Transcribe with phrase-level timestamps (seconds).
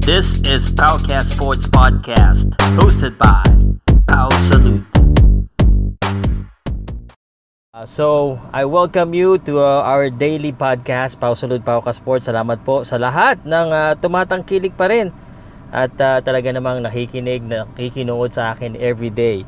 [0.00, 3.44] This is Powcast Sports Podcast, hosted by
[4.08, 4.80] Pow Salute.
[7.76, 12.32] Uh, so, I welcome you to uh, our daily podcast, Salud, Pau Ka Sports.
[12.32, 15.12] Salamat po sa lahat ng uh, tumatangkilik pa rin
[15.68, 19.44] at uh, talaga namang nakikinig, nakikinuod sa akin every day.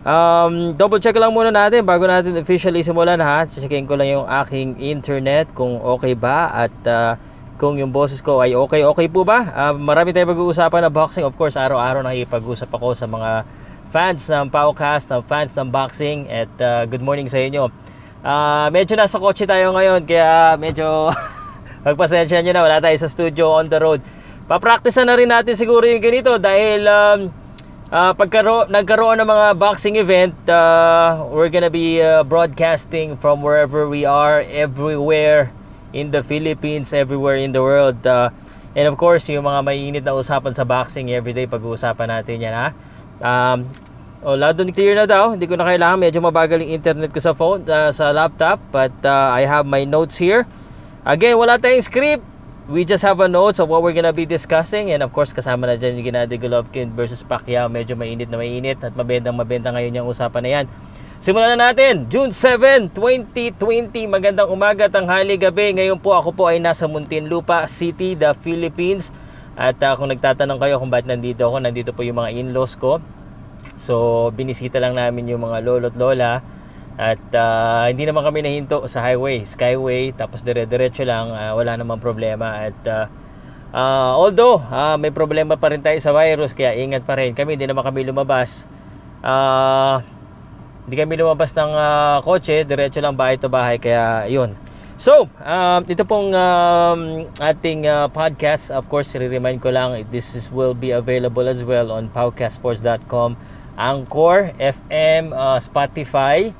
[0.00, 3.44] Um, double check lang muna natin bago natin officially simulan ha.
[3.44, 7.20] Checkin ko lang yung aking internet kung okay ba at uh,
[7.60, 9.44] kung yung boses ko ay okay okay po ba.
[9.52, 11.28] Uh, marami tayong pag-uusapan na boxing.
[11.28, 13.44] Of course, araw-araw nakikipag-usap ako sa mga
[13.92, 17.68] fans ng Powcast, ng fans ng boxing at uh, good morning sa inyo.
[18.24, 21.12] Uh, medyo nasa kotse tayo ngayon kaya medyo
[21.86, 24.00] magpasensya nyo na wala tayo sa studio on the road.
[24.48, 27.28] Papractice na rin natin siguro yung ganito dahil um,
[27.92, 33.84] uh, pagkaro nagkaroon ng mga boxing event, uh, we're gonna be uh, broadcasting from wherever
[33.84, 35.52] we are, everywhere
[35.92, 37.98] in the Philippines, everywhere in the world.
[38.06, 38.30] Uh,
[38.74, 42.68] and of course, yung mga mainit na usapan sa boxing, everyday pag-uusapan natin yan ha.
[43.20, 43.68] Um,
[44.24, 45.32] oh, loud and clear na daw.
[45.34, 45.98] Hindi ko na kailangan.
[46.00, 48.60] Medyo mabagal yung internet ko sa phone, uh, sa laptop.
[48.72, 50.46] But uh, I have my notes here.
[51.04, 52.24] Again, wala tayong script.
[52.70, 54.94] We just have a notes of what we're gonna be discussing.
[54.94, 57.66] And of course, kasama na dyan yung Gennady Golovkin versus Pacquiao.
[57.66, 60.66] Medyo mainit na mainit at mabendang mabenta ngayon yung usapan na yan.
[61.20, 62.08] Simulan na natin.
[62.08, 64.08] June 7, 2020.
[64.08, 65.76] Magandang umaga, tanghali, gabi.
[65.76, 69.12] Ngayon po ako po ay nasa Muntinlupa City, the Philippines.
[69.52, 73.04] At uh, kung nagtatanong kayo kung bakit nandito ako, nandito po yung mga in-laws ko.
[73.76, 76.40] So, binisita lang namin yung mga lolo't lola.
[76.96, 82.00] At uh, hindi naman kami nahinto sa highway, skyway, tapos dire-diretso lang, uh, wala namang
[82.00, 82.64] problema.
[82.64, 83.12] At uh,
[83.76, 87.36] uh, although uh, may problema pa rin tayo sa virus, kaya ingat pa rin.
[87.36, 88.64] Kami, hindi naman kami lumabas.
[89.20, 90.00] Uh,
[90.90, 94.58] hindi kami lumabas ng uh, kotse, diretso lang bahay to bahay, kaya yun.
[94.98, 100.50] So, um, ito pong um, ating uh, podcast, of course, re-remind ko lang, this is,
[100.50, 103.38] will be available as well on podcastsports.com,
[103.78, 106.50] Anchor, FM, uh, Spotify,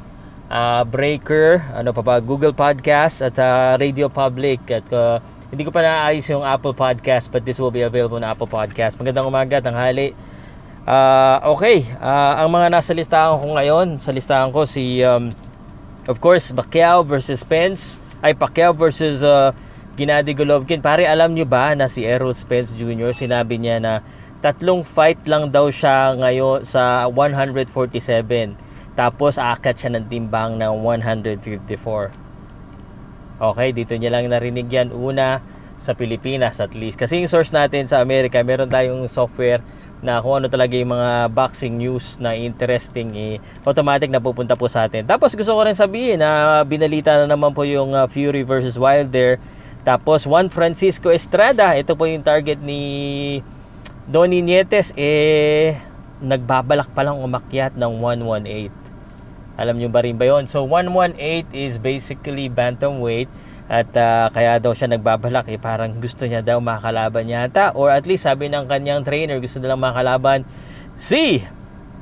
[0.46, 5.18] uh, Breaker, ano pa ba, Google Podcast at uh, Radio Public at uh,
[5.50, 8.94] hindi ko pa naayos yung Apple Podcast but this will be available on Apple Podcast.
[8.94, 10.14] Magandang umaga, tanghali.
[10.90, 15.30] Uh, okay, uh, ang mga nasa listahan ko ngayon, sa listahan ko si um,
[16.10, 17.94] of course, Pacquiao versus Spence
[18.26, 19.54] ay Pacquiao versus uh,
[19.94, 20.82] Gennady Golovkin.
[20.82, 23.14] Pare, alam nyo ba na si Errol Spence Jr.
[23.14, 24.02] sinabi niya na
[24.42, 28.58] tatlong fight lang daw siya ngayon sa 147.
[28.98, 33.38] Tapos aakyat siya ng timbang ng 154.
[33.38, 35.38] Okay, dito niya lang narinig yan una
[35.78, 36.98] sa Pilipinas at least.
[36.98, 39.62] Kasi yung source natin sa Amerika, meron tayong software
[40.00, 43.36] na kung ano talaga yung mga boxing news na interesting eh,
[43.68, 45.04] automatic na pupunta po sa atin.
[45.04, 49.36] Tapos gusto ko rin sabihin na binalita na naman po yung uh, Fury versus Wilder.
[49.84, 53.40] Tapos Juan Francisco Estrada, ito po yung target ni
[54.08, 55.76] Donny Nietes eh
[56.20, 58.72] nagbabalak pa lang umakyat ng 118.
[59.60, 60.48] Alam niyo ba rin ba 'yon?
[60.48, 63.28] So 118 is basically bantamweight
[63.70, 68.02] at uh, kaya daw siya nagbabalak eh parang gusto niya daw makalaban yata or at
[68.02, 70.42] least sabi ng kanyang trainer gusto nilang makalaban
[70.98, 71.46] si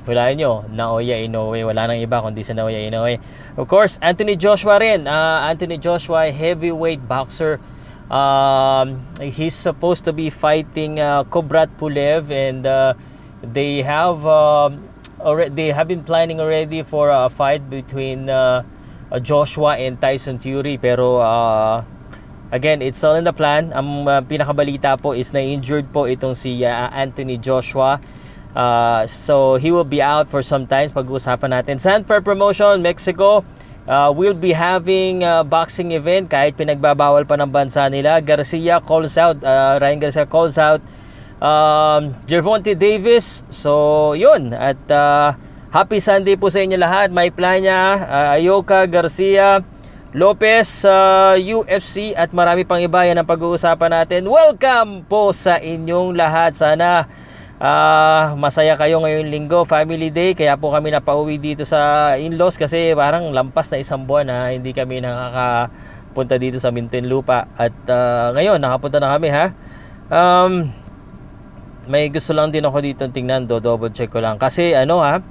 [0.09, 1.69] wala nyo Naoya Inoue.
[1.69, 3.21] Wala nang iba kundi si Naoya Inoue.
[3.61, 5.05] Of course Anthony Joshua rin.
[5.05, 7.61] Uh, Anthony Joshua heavyweight boxer.
[8.09, 12.33] Um, he's supposed to be fighting uh, Kobrat Pulev.
[12.33, 12.97] And uh,
[13.45, 14.73] they have uh,
[15.21, 18.65] already they have been planning already for a fight between uh,
[19.11, 20.77] uh, Joshua and Tyson Fury.
[20.77, 21.85] Pero uh,
[22.53, 23.73] again it's still in the plan.
[23.73, 28.01] Ang uh, pinakabalita po is na injured po itong si uh, Anthony Joshua.
[28.57, 30.91] Uh, so he will be out for some time.
[30.91, 31.77] Pag-uusapan natin.
[31.79, 33.45] Sandper Promotion Mexico.
[33.89, 38.21] Uh, will be having a boxing event kahit pinagbabawal pa ng bansa nila.
[38.21, 40.85] Garcia calls out uh, Ryan Garcia calls out
[41.41, 43.49] um, Gervonta Davis.
[43.49, 44.53] So yun.
[44.53, 47.13] At uh, Happy Sunday po sa inyo lahat.
[47.13, 49.61] Mike Planya, uh, Ayoka Garcia,
[50.17, 54.25] Lopez, uh, UFC at marami pang iba yan ang pag-uusapan natin.
[54.33, 56.57] Welcome po sa inyong lahat.
[56.57, 57.05] Sana
[57.61, 60.33] uh, masaya kayo ngayong linggo, family day.
[60.33, 64.73] Kaya po kami napauwi dito sa in-laws kasi parang lampas na isang buwan na hindi
[64.73, 67.45] kami nakakapunta dito sa Mintinlupa.
[67.61, 69.53] At uh, ngayon, nakapunta na kami ha.
[70.09, 70.73] Um,
[71.89, 75.25] may gusto lang din ako dito tingnan do double check ko lang kasi ano ha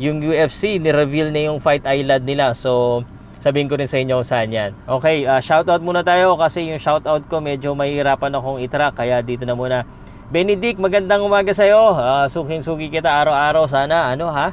[0.00, 2.50] yung UFC, ni-reveal na yung Fight Island nila.
[2.56, 3.02] So,
[3.38, 4.72] sabihin ko rin sa inyo saan yan.
[4.88, 9.46] Okay, uh, shoutout muna tayo kasi yung shoutout ko medyo mahirapan akong itrack kaya dito
[9.46, 9.86] na muna.
[10.32, 11.94] Benedict, magandang umaga sa'yo.
[11.94, 13.68] Uh, suking-suki kita araw-araw.
[13.68, 14.50] Sana, ano ha?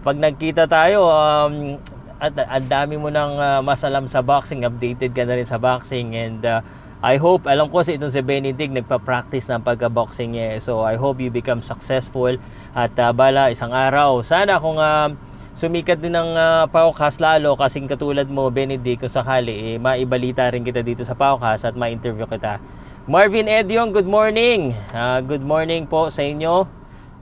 [0.00, 1.76] Pag nagkita tayo, um,
[2.20, 5.56] at ang dami mo nang uh, mas alam sa boxing, updated ka na rin sa
[5.56, 6.60] boxing and uh,
[7.00, 10.56] I hope, alam ko si itong si Benedict nagpa-practice ng pagka-boxing niya.
[10.56, 10.58] eh.
[10.60, 12.36] So I hope you become successful
[12.76, 14.20] at uh, bala isang araw.
[14.20, 15.08] Sana kung uh,
[15.56, 20.60] sumikat din ng uh, Paukas lalo kasing katulad mo Benedict kung sakali eh, maibalita rin
[20.60, 22.60] kita dito sa Paukas at ma-interview kita.
[23.08, 24.76] Marvin Edyong, good morning.
[24.92, 26.68] Uh, good morning po sa inyo.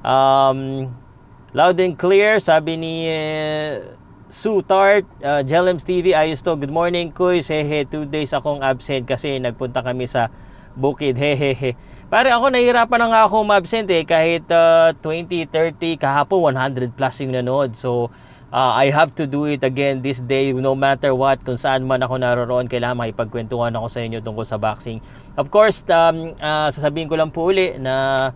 [0.03, 0.91] Um,
[1.55, 3.95] loud and clear, sabi ni uh,
[4.29, 6.53] Sue Tart, uh, Jelems TV, ayos to.
[6.53, 7.41] Good morning, Kuy.
[7.41, 10.29] Hehe, two days akong absent kasi nagpunta kami sa
[10.77, 11.17] bukid.
[11.17, 11.73] Hehehe.
[12.13, 17.25] Pare ako nahihirapan na nga ako ma-absent eh kahit uh, 20, 30, kahapon 100 plus
[17.25, 17.73] yung nanood.
[17.73, 18.13] So
[18.53, 22.05] uh, I have to do it again this day no matter what kung saan man
[22.05, 25.01] ako naroon kailangan makipagkwentuhan ako sa inyo tungkol sa boxing.
[25.41, 28.29] Of course, um, uh, sasabihin ko lang po uli na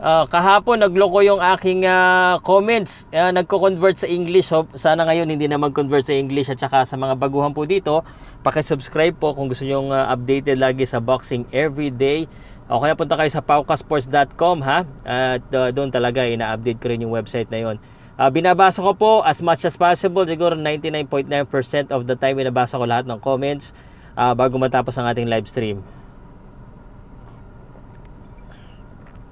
[0.00, 3.04] Uh, kahapon nagloko yung aking uh, comments.
[3.12, 4.48] Uh, nagko-convert sa English.
[4.48, 8.00] So, sana ngayon hindi na mag-convert sa English at saka sa mga baguhan po dito,
[8.40, 12.24] paki-subscribe po kung gusto niyo uh, updated lagi sa boxing every day.
[12.72, 14.88] O kaya punta kayo sa paukasports.com ha.
[15.04, 17.76] At uh, doon talaga ina-update ko rin yung website na yon.
[18.16, 20.24] Uh, binabasa ko po as much as possible.
[20.24, 23.76] Siguro 99.9% of the time binabasa ko lahat ng comments
[24.16, 25.84] uh, bago matapos ang ating live stream.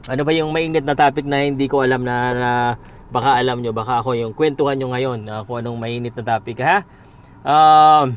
[0.08, 2.50] Ano ba yung mainit na topic na hindi ko alam na, na
[3.12, 6.64] baka alam nyo, baka ako yung kwentuhan nyo ngayon uh, kung anong mainit na topic
[6.64, 6.80] ha.
[7.44, 8.16] Um,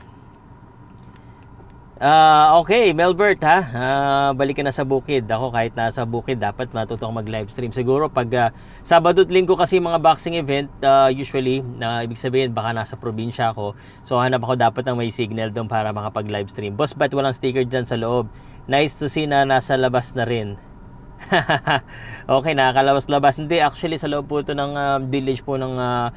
[1.99, 5.27] uh, okay, Melbert ha, uh, balik na sa bukid.
[5.27, 7.75] Ako kahit nasa bukid, dapat matutong mag-live stream.
[7.75, 8.47] Siguro pag uh,
[8.87, 12.95] Sabado at Linggo kasi mga boxing event, uh, usually, na uh, ibig sabihin baka nasa
[12.95, 13.75] probinsya ako.
[14.07, 16.79] So hanap ako dapat ng may signal doon para makapag-live stream.
[16.79, 18.31] Boss, ba't walang sticker dyan sa loob?
[18.71, 20.70] Nice to see na nasa labas na rin.
[22.39, 23.37] okay, nakakalabas-labas.
[23.37, 26.07] Hindi, actually sa loob po ito ng uh, village po ng uh,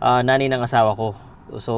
[0.00, 1.14] uh, nanay ng asawa ko.
[1.60, 1.74] So,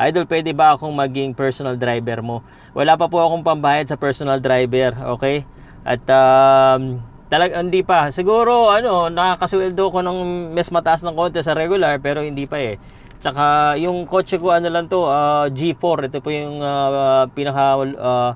[0.00, 2.40] Idol, pwede ba akong maging personal driver mo?
[2.72, 5.44] Wala pa po akong pambayad sa personal driver, okay?
[5.84, 8.08] At um, talag hindi pa.
[8.08, 10.18] Siguro ano, nakakasweldo ko ng
[10.56, 12.80] mas mataas ng konti sa regular pero hindi pa eh.
[13.20, 16.08] Tsaka yung kotse ko ano lang to, uh, G4.
[16.08, 18.32] Ito po yung uh, pinaka uh,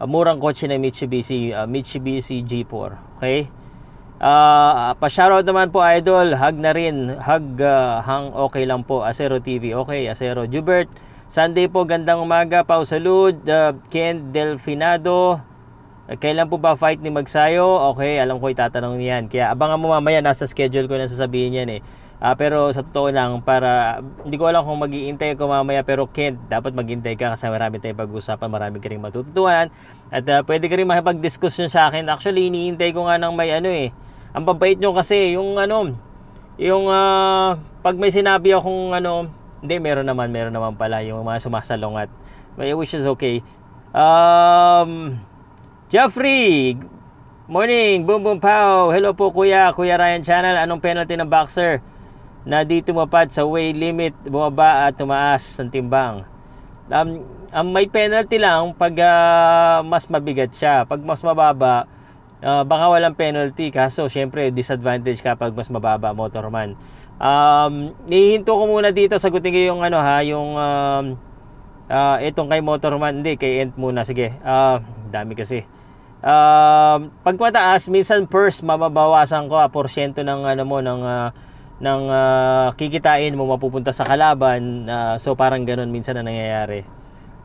[0.00, 3.18] uh, murang kotse na Mitsubishi, uh, Mitsubishi G4.
[3.18, 3.50] Okay?
[4.18, 9.42] Uh, pa-shoutout naman po idol, hug na rin, hug uh, hang okay lang po, Acero
[9.42, 9.74] TV.
[9.74, 10.48] Okay, Acero.
[10.48, 10.88] Jubert,
[11.28, 15.42] Sunday po, gandang umaga, Pau Salud, uh, Ken Delfinado,
[16.04, 17.64] Kailan po ba fight ni Magsayo?
[17.96, 19.32] Okay, alam ko itatanong niyan.
[19.32, 21.82] Kaya abangan mo mamaya, nasa schedule ko na sasabihin yan eh.
[22.24, 26.48] Uh, pero sa totoo lang, para hindi ko alam kung mag-iintay ko mamaya pero Kent,
[26.48, 29.68] dapat maghintay ka kasi marami tayong pag-usapan, marami ka rin matututuan
[30.08, 32.08] at uh, pwede ka rin makipag-discussion sa akin.
[32.08, 33.92] Actually, iniintay ko nga ng may ano eh.
[34.32, 35.92] Ang babait nyo kasi, yung ano,
[36.56, 39.28] yung uh, pag may sinabi akong ano,
[39.60, 42.08] hindi, meron naman, meron naman pala yung mga sumasalungat.
[42.56, 43.44] My wish is okay.
[43.92, 45.20] Um,
[45.92, 46.80] Jeffrey,
[47.52, 48.88] morning, boom boom pow.
[48.88, 50.56] Hello po kuya, Kuya Ryan Channel.
[50.56, 51.84] Anong penalty ng boxer?
[52.44, 56.28] Na di tumapad sa weight limit, bumaba at tumaas ng timbang.
[56.92, 60.84] Um, um, may penalty lang pag uh, mas mabigat siya.
[60.84, 61.88] Pag mas mababa,
[62.44, 63.72] uh, baka walang penalty.
[63.72, 66.76] Kaso, syempre, disadvantage ka pag mas mababa, motorman.
[67.16, 71.04] Um, nihinto ko muna dito, sagutin ko yung ano ha, yung um,
[71.88, 73.24] uh, itong kay motorman.
[73.24, 74.04] Hindi, kay Ent muna.
[74.04, 75.64] Sige, uh, dami kasi.
[76.24, 81.28] Uh, pag mataas, minsan first, mababawasan ko a porsyento ng ano mo, ng uh,
[81.82, 84.86] ng uh, kikitain mo mapupunta sa kalaban.
[84.86, 86.86] Uh, so parang ganun minsan na nangyayari.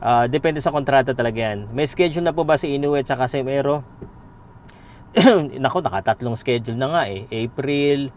[0.00, 1.68] Uh, depende sa kontrata talaga yan.
[1.74, 3.82] May schedule na po ba si Inuit sa Casemiro?
[5.62, 7.26] Nako, nakatatlong schedule na nga eh.
[7.28, 8.14] April,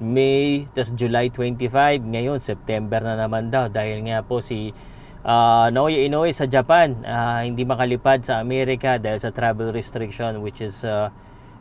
[0.00, 2.00] May, tas July 25.
[2.00, 3.68] Ngayon, September na naman daw.
[3.68, 4.72] Dahil nga po si
[5.22, 10.64] uh, Naoya Inoue sa Japan, uh, hindi makalipad sa Amerika dahil sa travel restriction which
[10.64, 11.12] is uh,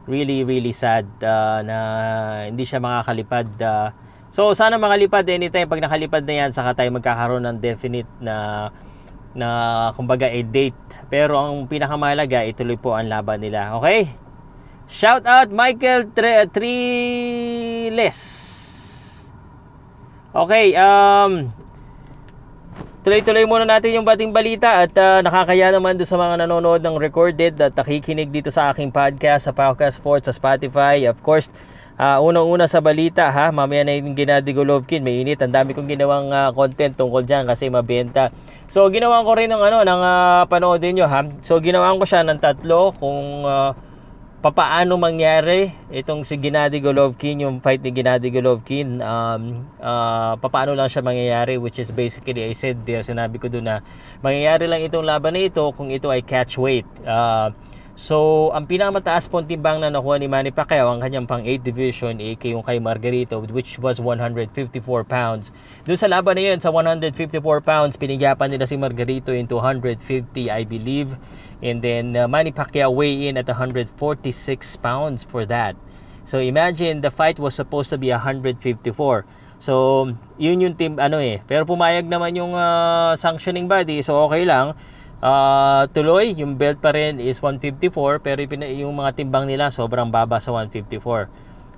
[0.10, 1.78] really really sad uh, na
[2.50, 3.94] hindi siya makakalipad uh,
[4.34, 5.70] so sana makalipad anytime.
[5.70, 8.68] Pag nakalipad na yan saka tayo magkakaroon ng definite na
[9.38, 9.48] na
[9.94, 10.75] kumbaga a date.
[11.13, 13.78] Pero ang pinakamahalaga ituloy po ang laban nila.
[13.78, 14.10] Okay?
[14.89, 18.20] Shout out Michael Tre Triles.
[20.34, 21.54] Okay um
[23.00, 27.00] Tuloy-tuloy muna natin yung bating balita at uh, nakakaya naman doon sa mga nanonood ng
[27.00, 31.08] recorded at nakikinig dito sa aking podcast sa Podcast Sports sa Spotify.
[31.08, 31.48] Of course,
[31.96, 35.39] uh, unang-una sa balita ha, mamaya na yung Gennady Golovkin, may init.
[35.39, 38.36] Ang dami kong ginawang uh, content tungkol dyan kasi mabenta.
[38.68, 41.24] So, ginawa ko rin ng ano, ng uh, panoodin nyo ha.
[41.39, 43.79] So, ginawa ko siya ng tatlo kung uh,
[44.39, 50.88] papaano mangyari itong si Gennady Golovkin, yung fight ni Gennady Golovkin, um, uh, papaano lang
[50.88, 53.75] siya mangyayari, which is basically, I said, uh, sinabi ko doon na
[54.24, 56.88] mangyayari lang itong laban na ito kung ito ay catch weight.
[57.03, 57.51] Uh,
[58.00, 62.15] So, ang pinakamataas pong timbang na nakuha ni Manny Pacquiao, ang kanyang pang 8 division,
[62.15, 64.56] AK yung kay Margarito, which was 154
[65.03, 65.51] pounds.
[65.84, 70.00] Doon sa laban na yun, sa 154 pounds, pinigyapan nila si Margarito into 150,
[70.48, 71.20] I believe.
[71.60, 73.91] And then, uh, Manny Pacquiao weigh in at 146
[74.79, 75.75] pounds for that.
[76.24, 78.63] So, imagine, the fight was supposed to be 154.
[79.60, 81.44] So, yun yung team, ano eh.
[81.44, 84.72] Pero pumayag naman yung uh, sanctioning body, so okay lang.
[85.19, 88.39] Uh, tuloy, yung belt pa rin is 154 pero
[88.71, 91.27] yung mga timbang nila sobrang baba sa 154.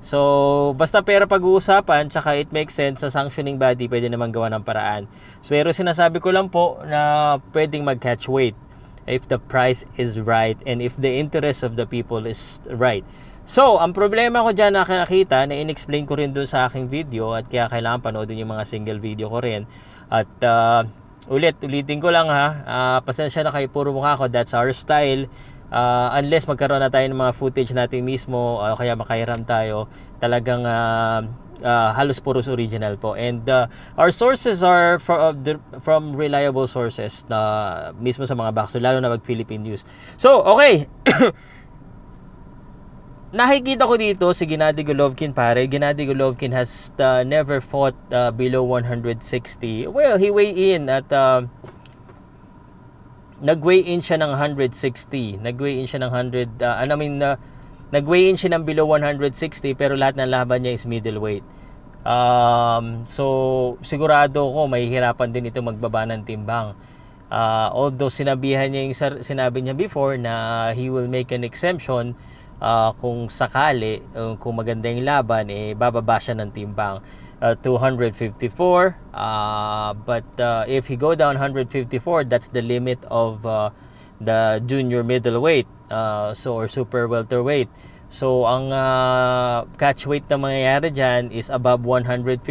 [0.01, 4.65] So, basta pera pag-uusapan, tsaka it makes sense sa sanctioning body, pwede naman gawa ng
[4.65, 5.05] paraan.
[5.45, 8.57] So, pero sinasabi ko lang po na pwedeng mag-catch weight
[9.05, 13.05] if the price is right and if the interest of the people is right.
[13.45, 17.50] So, ang problema ko dyan nakakita na in-explain ko rin dun sa aking video at
[17.50, 19.65] kaya kailangan panoodin yung mga single video ko rin.
[20.10, 20.86] At uh,
[21.30, 22.48] ulit, ulitin ko lang ha.
[22.66, 24.25] Uh, pasensya na kayo, puro mukha ko.
[24.32, 25.30] That's our style.
[25.72, 29.88] Uh, unless magkaroon na tayo ng mga footage natin mismo o kaya makahiram tayo,
[30.20, 31.24] talagang uh,
[31.63, 33.16] uh, halos puros original po.
[33.16, 38.75] And uh, our sources are from, uh, from reliable sources na mismo sa mga box,
[38.75, 39.88] lalo na mag Philippine News.
[40.18, 40.92] So, okay.
[43.32, 45.64] nakikita ko dito si Gennady Golovkin pare.
[45.68, 49.88] Gennady Golovkin has uh, never fought uh, below 160.
[49.88, 51.48] Well, he weigh in at uh,
[53.40, 55.40] nag-weigh in siya ng 160.
[55.40, 57.40] Nag-weigh in siya ng 100 uh, I mean uh,
[57.96, 59.32] nag-weigh in siya ng below 160
[59.80, 61.44] pero lahat ng laban niya is middleweight.
[62.04, 66.76] Um, so sigurado ko mahihirapan din ito magbaba ng timbang.
[67.32, 72.12] Uh, although sinabihan niya yung sinabi niya before na he will make an exemption
[72.62, 77.01] uh, kung sakali, uh, kung maganda yung laban, eh, bababa siya ng timbang.
[77.41, 83.74] Uh, 254 uh, but uh, if he go down 154 that's the limit of uh,
[84.22, 87.65] the junior middleweight uh, so or super welterweight
[88.13, 92.46] so ang uh, catch weight na mangyayari dyan is above 154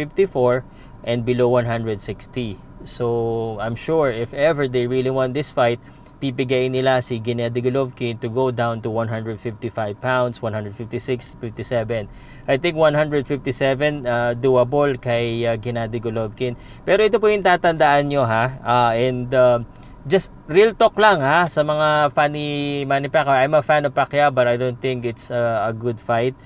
[1.07, 5.79] and below 160 so I'm sure if ever they really want this fight
[6.21, 12.05] pipigay nila si Gennady Golovkin to go down to 155 pounds, 156, 57.
[12.45, 16.53] I think 157 uh, doable kay uh, Gennady Golovkin.
[16.85, 18.61] Pero ito po yung tatandaan nyo ha.
[18.61, 19.65] Uh, and uh,
[20.05, 23.41] just real talk lang ha sa mga fan ni Manny Pacquiao.
[23.41, 26.37] I'm a fan of Pacquiao but I don't think it's uh, a good fight.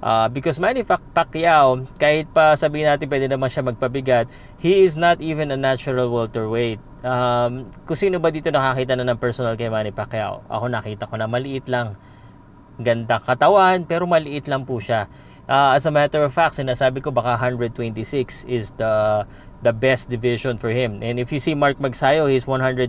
[0.00, 5.20] Uh, because Manny Pacquiao, kahit pa sabihin natin pwede naman siya magpabigat, he is not
[5.20, 6.80] even a natural welterweight.
[7.04, 10.40] Um, kung sino ba dito nakakita na ng personal kay Manny Pacquiao?
[10.48, 12.00] Ako nakita ko na maliit lang.
[12.80, 15.04] Ganda katawan, pero maliit lang po siya.
[15.44, 19.24] Uh, as a matter of fact, sinasabi ko baka 126 is the
[19.60, 20.96] the best division for him.
[21.04, 22.88] And if you see Mark Magsayo, he's 126.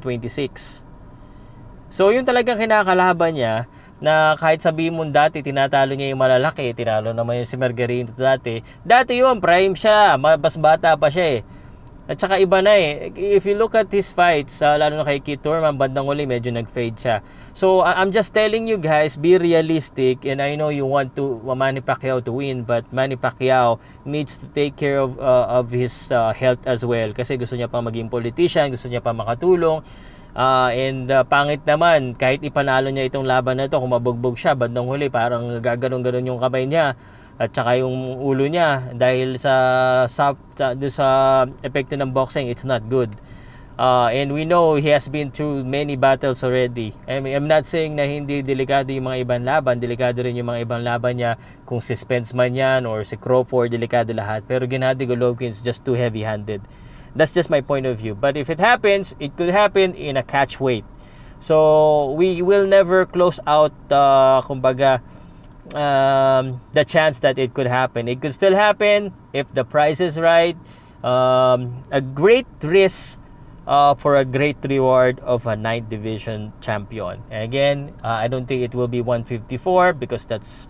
[1.91, 3.67] So, yun talagang kinakalaban niya
[4.01, 8.65] na kahit sabihin mo dati tinatalo niya yung malalaki, tinalo naman yung si Margarito dati.
[8.81, 11.41] Dati yun, prime siya, mas bata pa siya eh.
[12.09, 13.13] At saka iba na eh.
[13.13, 16.51] If you look at his fights, uh, lalo na kay Keith Thurman, bandang uli medyo
[16.51, 17.17] nag-fade siya.
[17.53, 21.55] So I'm just telling you guys, be realistic and I know you want to uh,
[21.55, 26.09] Manny Pacquiao to win but Manny Pacquiao needs to take care of uh, of his
[26.11, 29.83] uh, health as well kasi gusto niya pa maging politician, gusto niya pa makatulong
[30.31, 34.55] Uh, and uh, pangit naman, kahit ipanalo niya itong laban na ito, kung mabugbog siya,
[34.55, 36.95] bandang huli, parang gaganon-ganon yung kamay niya
[37.41, 39.53] at saka yung ulo niya dahil sa
[40.05, 41.07] sa, sa, sa
[41.65, 43.11] epekto ng boxing, it's not good.
[43.81, 46.93] Uh, and we know he has been through many battles already.
[47.09, 50.53] I mean, I'm not saying na hindi delikado yung mga ibang laban, delikado rin yung
[50.53, 54.45] mga ibang laban niya, kung si Spence man yan or si Crawford, delikado lahat.
[54.45, 56.61] Pero Gennady Golovkin is just too heavy-handed.
[57.15, 58.15] That's just my point of view.
[58.15, 60.85] But if it happens, it could happen in a catch weight.
[61.39, 65.01] So we will never close out, uh, kumbaga,
[65.73, 68.07] um, the chance that it could happen.
[68.07, 70.55] It could still happen if the price is right.
[71.03, 73.17] Um, a great risk
[73.67, 77.23] uh, for a great reward of a ninth division champion.
[77.29, 80.67] And again, uh, I don't think it will be 154 because that's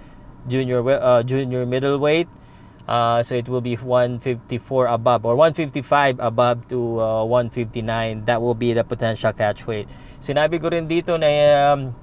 [0.48, 2.28] junior uh, junior middleweight.
[2.92, 8.28] Uh, so it will be 154 above or 155 above to uh, 159.
[8.28, 9.88] That will be the potential catch weight.
[10.20, 11.32] Sinabi ko rin dito na
[11.72, 11.96] um,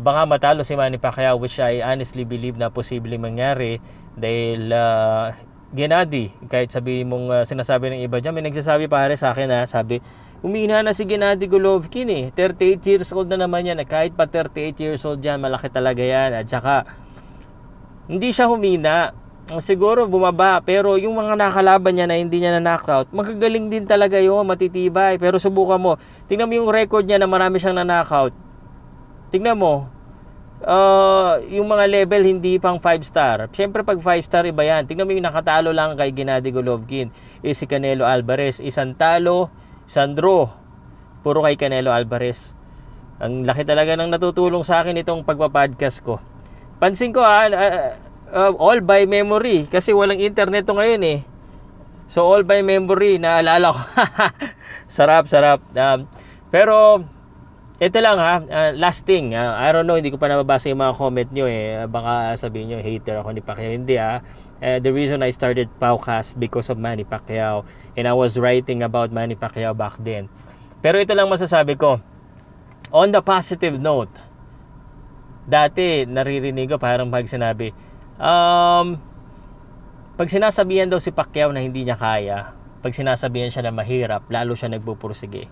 [0.00, 3.76] baka matalo si Manny Pacquiao which I honestly believe na posibleng mangyari
[4.16, 5.36] dahil uh,
[5.72, 9.60] Gennady, kahit sabi mong uh, sinasabi ng iba dyan, may nagsasabi pare sa akin ha,
[9.68, 10.00] sabi,
[10.42, 12.24] Umina na si Gennady Golovkin eh.
[12.34, 13.78] 38 years old na naman yan.
[13.78, 13.86] Eh.
[13.86, 16.34] Kahit pa 38 years old yan, malaki talaga yan.
[16.34, 16.82] At saka,
[18.10, 19.14] hindi siya humina.
[19.58, 20.62] Siguro bumaba.
[20.62, 25.18] Pero yung mga nakalaban niya na hindi niya na knockout, magagaling din talaga yun, matitibay.
[25.18, 25.92] Pero subukan mo.
[26.30, 28.32] Tingnan mo yung record niya na marami siyang na knockout.
[29.34, 29.90] Tingnan mo.
[30.62, 33.50] Uh, yung mga level hindi pang 5 star.
[33.50, 34.86] Siyempre pag 5 star iba yan.
[34.86, 37.10] Tingnan mo yung nakatalo lang kay Gennady Golovkin.
[37.42, 38.62] Is si Canelo Alvarez.
[38.62, 39.50] Isang talo,
[39.90, 40.54] Sandro,
[41.26, 42.54] puro kay Canelo Alvarez.
[43.18, 46.22] Ang laki talaga ng natutulong sa akin itong pagpa-podcast ko.
[46.78, 47.94] Pansin ko ah, uh,
[48.32, 51.20] uh, all by memory kasi walang internet to ngayon eh.
[52.08, 53.80] So all by memory, naalala ko.
[54.96, 55.64] sarap, sarap.
[55.72, 56.08] Um,
[56.52, 57.04] pero
[57.80, 60.80] ito lang ha, uh, last thing, uh, I don't know, hindi ko pa nababasa yung
[60.84, 61.88] mga comment nyo eh.
[61.88, 63.72] Baka sabihin nyo, hater ako ni Pacquiao.
[63.72, 64.20] Hindi ha.
[64.62, 67.66] Uh, the reason I started podcast because of Manny Pacquiao
[67.98, 70.30] and I was writing about Manny Pacquiao back then.
[70.78, 71.98] Pero ito lang masasabi ko.
[72.92, 74.12] On the positive note,
[75.48, 77.72] dati naririnig ko parang pag sinabi,
[78.22, 79.02] um,
[80.14, 84.54] pag sinasabihan daw si Pacquiao na hindi niya kaya, pag sinasabihan siya na mahirap, lalo
[84.54, 85.50] siya nagpupursige.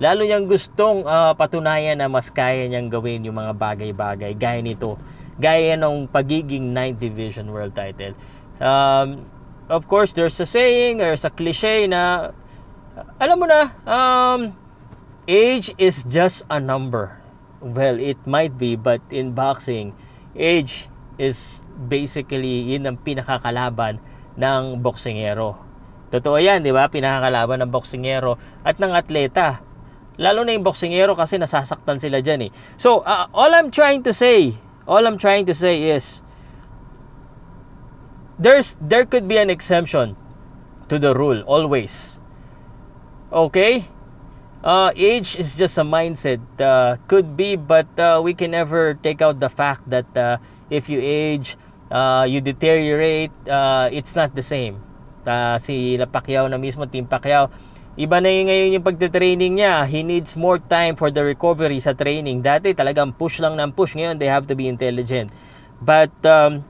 [0.00, 4.96] Lalo niyang gustong uh, patunayan na mas kaya niyang gawin yung mga bagay-bagay gaya nito,
[5.36, 8.16] gaya ng pagiging 9th Division World Title.
[8.60, 9.28] Um,
[9.68, 12.32] of course, there's a saying, there's a cliche na,
[13.20, 14.56] alam mo na, um,
[15.28, 17.20] age is just a number.
[17.60, 19.92] Well, it might be, but in boxing,
[20.32, 20.88] age
[21.20, 23.96] is basically yun ang pinakakalaban
[24.36, 25.56] ng boksingero.
[26.10, 26.90] Totoo yan, di ba?
[26.90, 29.62] Pinakakalaban ng boksingero at ng atleta.
[30.20, 32.50] Lalo na yung boksingero kasi nasasaktan sila dyan eh.
[32.76, 36.20] So, uh, all I'm trying to say, all I'm trying to say is,
[38.40, 40.16] there's there could be an exemption
[40.88, 42.18] to the rule always.
[43.30, 43.86] Okay?
[44.60, 46.42] Uh, age is just a mindset.
[46.60, 50.36] Uh, could be, but uh, we can never take out the fact that uh,
[50.68, 51.56] if you age,
[51.90, 54.78] uh, you deteriorate, uh, it's not the same.
[55.26, 57.50] Uh, si Pacquiao na mismo, Team Pacquiao,
[57.98, 59.84] iba na yung ngayon yung pagte-training niya.
[59.84, 62.40] He needs more time for the recovery sa training.
[62.40, 63.98] Dati talagang push lang ng push.
[63.98, 65.28] Ngayon, they have to be intelligent.
[65.82, 66.64] But um,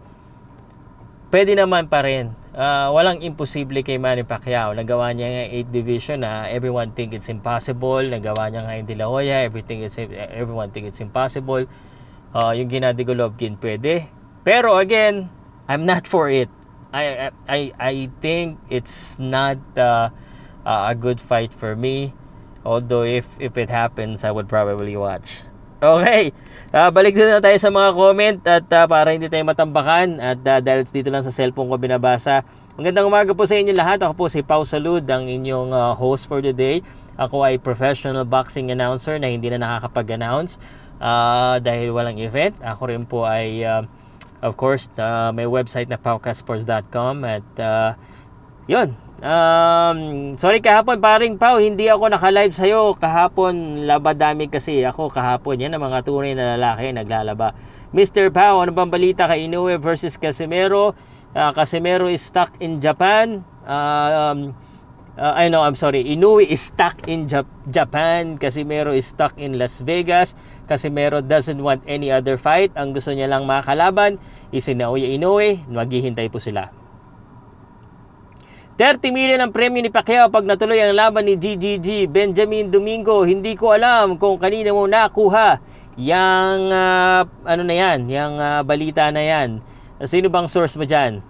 [1.31, 2.35] pwede naman pa rin.
[2.51, 4.75] Uh, walang imposible kay Manny Pacquiao.
[4.75, 8.03] Nagawa niya nga 8 division na everyone think it's impossible.
[8.03, 9.95] Nagawa niya nga yung De La Hoya, everything is,
[10.35, 11.63] everyone think it's impossible.
[12.35, 14.20] Uh, yung Gennady Golovkin pwede.
[14.51, 15.31] Pero again,
[15.71, 16.51] I'm not for it.
[16.91, 20.11] I I I think it's not uh,
[20.67, 22.19] a good fight for me.
[22.67, 25.47] Although if if it happens, I would probably watch.
[25.79, 26.35] Okay,
[26.75, 30.59] uh, balik na tayo sa mga comment at uh, para hindi tayo matambakan at uh,
[30.59, 32.43] dahil dito lang sa cellphone ko binabasa.
[32.75, 34.03] Magandang umaga po sa inyo lahat.
[34.03, 36.83] Ako po si Pau Salud, ang inyong uh, host for the day.
[37.15, 40.59] Ako ay professional boxing announcer na hindi na nakakapag-announce
[40.99, 42.59] uh, dahil walang event.
[42.61, 43.87] Ako rin po ay, uh,
[44.43, 47.93] of course, uh, may website na paukasports.com at uh,
[48.67, 52.97] yun, Um, sorry kahapon paring Pau, hindi ako naka-live sa'yo.
[52.97, 55.61] Kahapon, labadami kasi ako kahapon.
[55.61, 57.53] Yan ang mga tunay na lalaki naglalaba.
[57.93, 58.33] Mr.
[58.33, 60.97] Pau, ano bang balita kay Inoue versus Casimero?
[61.37, 63.45] Uh, Casimero is stuck in Japan.
[63.69, 64.39] Uh, um,
[65.21, 66.01] uh, I know, I'm sorry.
[66.01, 68.41] Inoue is stuck in Jap- Japan.
[68.41, 70.33] Casimero is stuck in Las Vegas.
[70.71, 72.71] Casimero doesn't want any other fight.
[72.79, 74.23] Ang gusto niya lang makalaban
[74.55, 75.67] is si Naoya Inoue.
[75.67, 76.71] Maghihintay po sila.
[78.79, 82.07] 30 million ang premyo ni Pacquiao pag natuloy ang laban ni GGG.
[82.07, 85.59] Benjamin Domingo, hindi ko alam kung kanina mo nakuha
[85.99, 89.61] yang uh, ano na yan, yang uh, balita na yan.
[90.07, 91.21] Sino bang source mo dyan?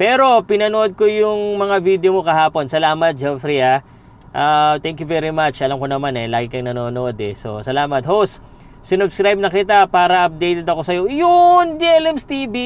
[0.00, 2.64] Pero pinanood ko yung mga video mo kahapon.
[2.64, 3.84] Salamat, Geoffrey ha.
[4.32, 5.60] Uh, thank you very much.
[5.60, 7.36] Alam ko naman eh, lagi kang nanonood eh.
[7.36, 8.00] So, salamat.
[8.08, 8.40] Host,
[8.80, 11.02] sinubscribe na kita para updated ako sa'yo.
[11.06, 12.56] Yun, JLMS TV!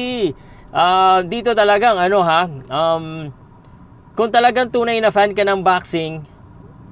[0.71, 3.31] Uh, dito talagang ano ha, um,
[4.15, 6.23] kung talagang tunay na fan ka ng boxing,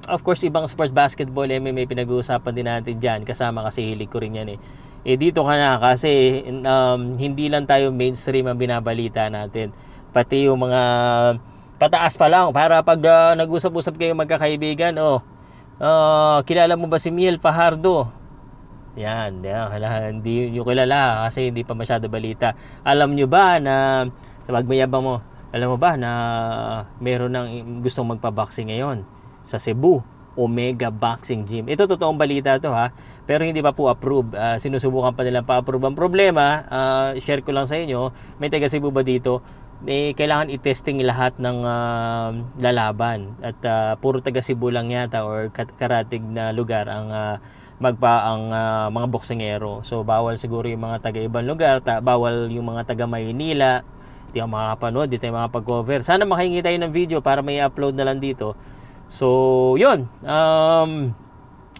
[0.06, 3.20] of course, ibang sports basketball, MMA, pinag-uusapan din natin dyan.
[3.26, 4.58] Kasama kasi hilig ko rin yan eh.
[5.06, 9.70] Eh dito ka na kasi um, hindi lang tayo mainstream ang binabalita natin.
[10.10, 10.82] Pati yung mga
[11.76, 15.20] pataas pa lang para pag uh, nag-usap-usap kayo magkakaibigan, oh,
[15.80, 18.08] uh, kilala mo ba si Miel Fajardo?
[18.96, 19.68] Yan, yan,
[20.20, 22.56] hindi nyo kilala kasi hindi pa masyado balita.
[22.80, 24.08] Alam nyo ba na
[24.48, 25.14] pag mayabang mo,
[25.52, 26.10] alam mo ba na
[26.96, 27.48] meron ng
[27.84, 29.04] gustong magpa-boxing ngayon
[29.44, 30.00] sa Cebu,
[30.32, 31.64] Omega Boxing Gym.
[31.68, 32.88] Ito totoong balita to ha,
[33.28, 34.32] pero hindi pa po approve.
[34.32, 35.92] Uh, sinusubukan pa nilang pa-approve.
[35.92, 39.44] Ang problema, uh, share ko lang sa inyo, may taga Cebu ba dito?
[39.84, 45.52] Eh, kailangan i-testing lahat ng uh, lalaban at uh, puro taga Cebu lang yata or
[45.52, 47.36] karatig na lugar ang uh,
[47.76, 49.84] magpa ang uh, mga boksingero.
[49.84, 53.84] So bawal siguro yung mga taga ibang lugar, ta- bawal yung mga taga Maynila.
[54.32, 56.00] Hindi ako makakapanood, di tayo makapag-cover.
[56.00, 58.56] Sana makahingi tayo ng video para may upload na lang dito.
[59.06, 60.10] So, yun.
[60.26, 61.14] Um,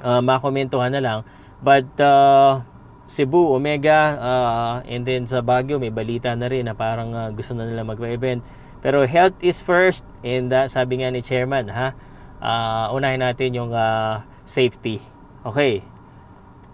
[0.00, 1.18] uh, makomentuhan na lang.
[1.58, 2.62] But, uh,
[3.06, 7.54] Cebu, Omega, uh, and then sa Baguio may balita na rin na parang uh, gusto
[7.54, 8.42] na nila mag-event.
[8.82, 11.94] Pero health is first and uh, sabi nga ni chairman ha,
[12.42, 14.98] uh, unahin natin yung uh, safety.
[15.46, 15.86] Okay.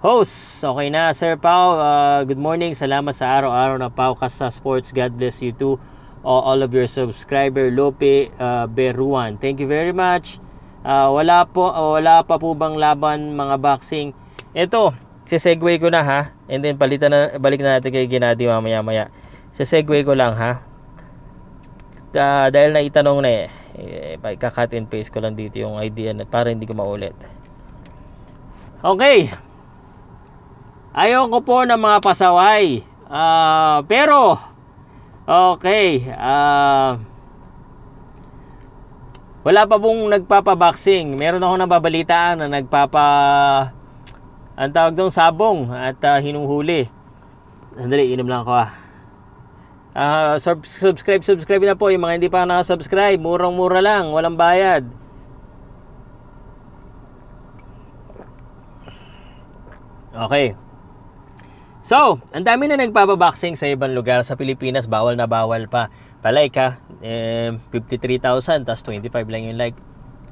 [0.02, 1.78] Host, okay na Sir Pau.
[1.78, 2.74] Uh, good morning.
[2.74, 4.90] Salamat sa araw-araw na Paukas sa Sports.
[4.90, 5.78] God bless you too.
[6.22, 9.42] All, of your subscriber Lope uh, Beruan.
[9.42, 10.38] Thank you very much.
[10.82, 14.14] Uh, wala po wala pa po bang laban mga boxing?
[14.54, 14.94] Ito,
[15.26, 16.20] sesegue ko na ha.
[16.50, 19.04] And then palitan na, balik na natin kay Ginadi mamaya maya.
[19.54, 20.62] Sesegue ko lang ha.
[22.12, 23.46] Uh, dahil na itanong na eh.
[23.80, 27.16] eh cut and paste ko lang dito yung idea na para hindi ko maulit.
[28.82, 29.32] Okay.
[30.92, 32.84] Ayoko po ng mga pasaway.
[33.08, 34.36] Uh, pero,
[35.24, 36.04] okay.
[36.12, 37.00] Uh,
[39.42, 41.16] wala pa pong nagpapaboxing.
[41.16, 43.06] Meron ako nababalitaan na nagpapa
[44.62, 46.86] ang tawag doon sabong at uh, hinuhuli.
[47.74, 48.70] Sandali, inom lang ako ah.
[49.92, 53.18] Uh, sub- subscribe, subscribe na po yung mga hindi pa nakasubscribe.
[53.18, 54.86] Murang-mura lang, walang bayad.
[60.14, 60.54] Okay.
[61.82, 64.22] So, ang dami na nagpapaboxing sa ibang lugar.
[64.22, 65.90] Sa Pilipinas, bawal na bawal pa.
[66.22, 69.74] Palike ha, eh, 53,000, tas 25 lang yung like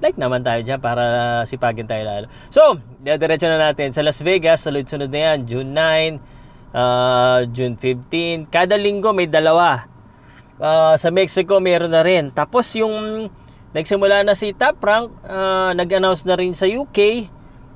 [0.00, 1.04] like naman tayo dyan para
[1.44, 2.26] sipagin tayo lalo.
[2.48, 3.92] So, diretso na natin.
[3.92, 6.20] Sa Las Vegas, sunod-sunod na yan, June 9,
[6.72, 8.48] uh, June 15.
[8.48, 9.86] Kada linggo may dalawa.
[10.60, 12.32] Uh, sa Mexico, meron na rin.
[12.32, 13.28] Tapos yung
[13.76, 17.28] nagsimula na si Top Rank, uh, nag-announce na rin sa UK.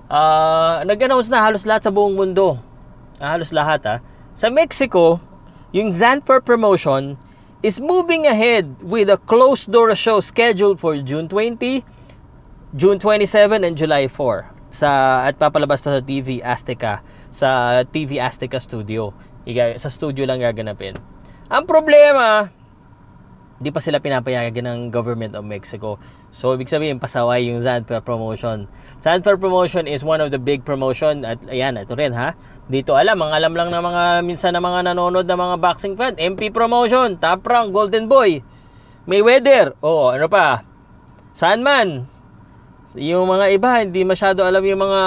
[0.08, 2.60] Uh, nag-announce na halos lahat sa buong mundo.
[3.20, 3.96] Uh, halos lahat ha.
[4.34, 5.22] Sa Mexico,
[5.72, 7.16] yung Zanfer promotion
[7.64, 11.80] is moving ahead with a closed door show scheduled for June 20,
[12.74, 18.58] June 27 and July 4 sa at papalabas to sa TV Azteca sa TV Azteca
[18.58, 19.14] Studio.
[19.46, 20.98] Iga, sa studio lang gaganapin.
[21.46, 22.50] Ang problema,
[23.62, 26.02] di pa sila pinapayagan ng government of Mexico.
[26.34, 28.66] So, ibig sabihin, pasaway yung Zanfer promotion.
[28.98, 32.34] Zanfer promotion is one of the big promotion at ayan, ito rin ha.
[32.66, 36.18] Dito alam, ang alam lang ng mga minsan ng mga nanonood ng mga boxing fan,
[36.18, 38.42] MP promotion, Top Rank, Golden Boy,
[39.06, 40.66] Mayweather, oo, ano pa,
[41.30, 42.13] Sandman,
[42.94, 45.00] yung mga iba, hindi masyado alam yung mga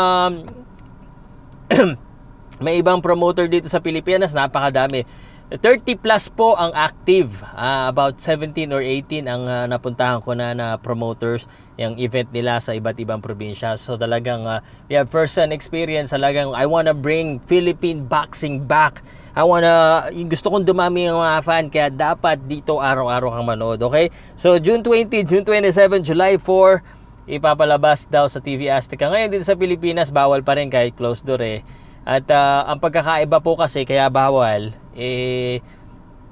[2.63, 5.07] may ibang promoter dito sa Pilipinas, napakadami.
[5.47, 7.39] 30 plus po ang active.
[7.55, 11.47] Uh, about 17 or 18 ang uh, napuntahan ko na na promoters
[11.79, 13.79] yung event nila sa iba't ibang probinsya.
[13.79, 14.59] So talagang uh,
[14.91, 16.11] we have first hand experience.
[16.11, 18.99] Talagang I wanna bring Philippine boxing back.
[19.37, 23.79] I wanna, gusto kong dumami ang mga fan kaya dapat dito araw-araw kang manood.
[23.87, 24.11] Okay?
[24.35, 26.96] So June 20, June 27, July 4,
[27.27, 29.11] ipapalabas daw sa TV Azteca.
[29.11, 31.61] Ngayon dito sa Pilipinas, bawal pa rin kahit closed door eh.
[32.07, 35.59] At uh, ang pagkakaiba po kasi kaya bawal, eh,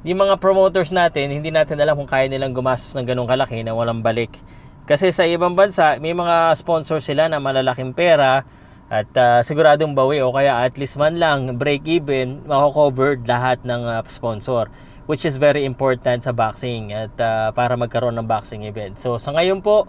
[0.07, 3.75] yung mga promoters natin, hindi natin alam kung kaya nilang gumastos ng ganong kalaki na
[3.75, 4.39] walang balik.
[4.87, 8.47] Kasi sa ibang bansa, may mga sponsor sila na malalaking pera
[8.87, 13.81] at uh, siguradong bawi o kaya at least man lang break even, mako-cover lahat ng
[13.83, 14.71] uh, sponsor
[15.05, 18.97] which is very important sa boxing at uh, para magkaroon ng boxing event.
[18.97, 19.85] So sa ngayon po,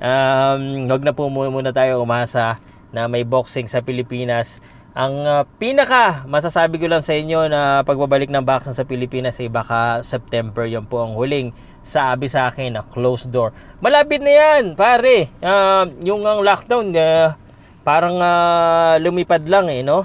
[0.00, 2.58] um, wag na po muna tayo umasa
[2.90, 4.58] na may boxing sa Pilipinas.
[4.90, 9.46] Ang uh, pinaka masasabi ko lang sa inyo na pagbabalik ng boxing sa Pilipinas ay
[9.46, 13.54] baka September yan po ang huling sabi sa akin na closed door.
[13.78, 15.30] Malapit na yan, pare.
[15.40, 17.38] Uh, yung ang lockdown, uh,
[17.86, 20.04] parang uh, lumipad lang eh, no?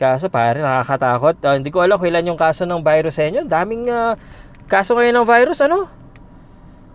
[0.00, 1.36] Kaso pare, nakakatakot.
[1.44, 3.44] Uh, hindi ko alam kailan yung kaso ng virus sa inyo.
[3.46, 4.16] Daming uh,
[4.66, 5.86] kaso ngayon ng virus, ano?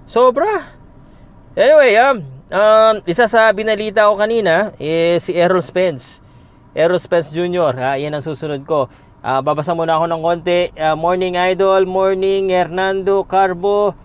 [0.09, 0.84] Sobra.
[1.55, 2.19] Anyway, um,
[2.51, 6.19] um, isa sa binalita ko kanina is si Errol Spence.
[6.75, 7.71] Errol Spence Jr.
[7.79, 8.91] Ha, yan ang susunod ko.
[9.23, 10.75] Uh, babasa muna ako ng konti.
[10.75, 13.95] Uh, morning Idol, morning Hernando Carbo.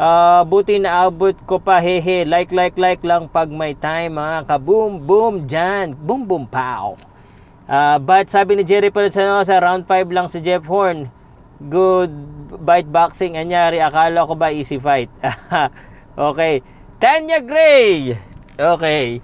[0.00, 2.24] Uh, buti na abot ko pa hehe.
[2.24, 5.92] Like, like, like lang pag may time mga kaboom, boom, dyan.
[5.92, 6.96] Boom, boom, pow.
[7.68, 11.12] Uh, but sabi ni Jerry Pelizano sa round 5 lang si Jeff Horn.
[11.60, 12.16] Good
[12.64, 13.36] bite boxing.
[13.36, 15.12] Anyari, akala ko ba easy fight?
[16.32, 16.77] okay.
[16.98, 18.18] Tanya Gray.
[18.58, 19.22] Okay.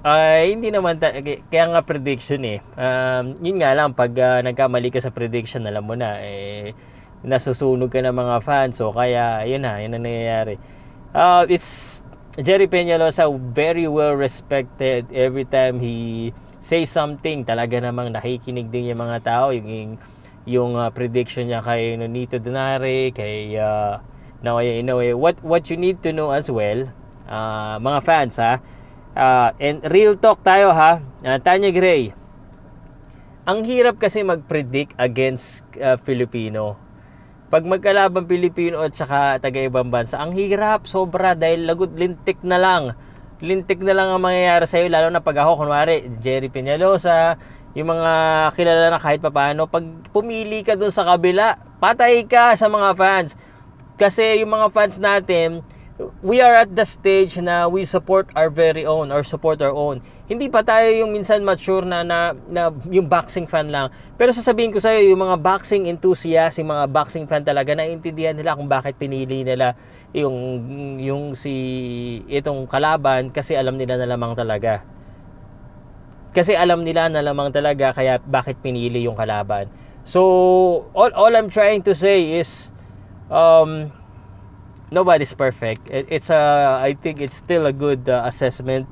[0.00, 2.62] Ay, uh, hindi naman ta- kaya nga prediction eh.
[2.78, 6.72] Um, yun nga lang pag uh, nagkamali ka sa prediction, alam mo na eh
[7.26, 8.78] nasusunog ka ng mga fans.
[8.78, 10.56] So kaya yun na, yun na nangyayari.
[11.10, 12.00] Uh, it's
[12.38, 16.30] Jerry Peñalosa very well respected every time he
[16.62, 19.92] say something talaga namang nakikinig din yung mga tao yung yung,
[20.46, 23.98] yung uh, prediction niya kay Nonito Donare kay uh,
[24.40, 26.88] Naoya Inoue what what you need to know as well
[27.28, 28.60] uh, mga fans ha
[29.16, 32.12] uh, and real talk tayo ha uh, Tanya Gray
[33.48, 36.90] ang hirap kasi mag-predict against uh, Filipino
[37.50, 42.94] pag magkalabang Pilipino at saka taga-ibang bansa, ang hirap, sobra, dahil lagot, lintik na lang.
[43.42, 47.34] Lintik na lang ang mangyayari sa'yo, lalo na pag ako, kunwari, Jerry Peñalosa,
[47.74, 48.12] yung mga
[48.54, 49.82] kilala na kahit papaano, pag
[50.14, 53.34] pumili ka dun sa kabila, patay ka sa mga fans.
[54.00, 55.60] Kasi yung mga fans natin,
[56.24, 60.00] we are at the stage na we support our very own or support our own.
[60.24, 63.92] Hindi pa tayo yung minsan mature na, na, na yung boxing fan lang.
[64.16, 68.32] Pero sasabihin ko sa iyo, yung mga boxing enthusiast, yung mga boxing fan talaga, naiintindihan
[68.32, 69.76] nila kung bakit pinili nila
[70.16, 70.36] yung,
[70.96, 71.52] yung si
[72.32, 74.80] itong kalaban kasi alam nila na lamang talaga.
[76.30, 79.66] Kasi alam nila na lamang talaga kaya bakit pinili yung kalaban.
[80.06, 80.22] So,
[80.96, 82.70] all, all I'm trying to say is,
[83.30, 83.88] um,
[84.90, 85.86] nobody's perfect.
[85.88, 88.90] It's a I think it's still a good uh, assessment.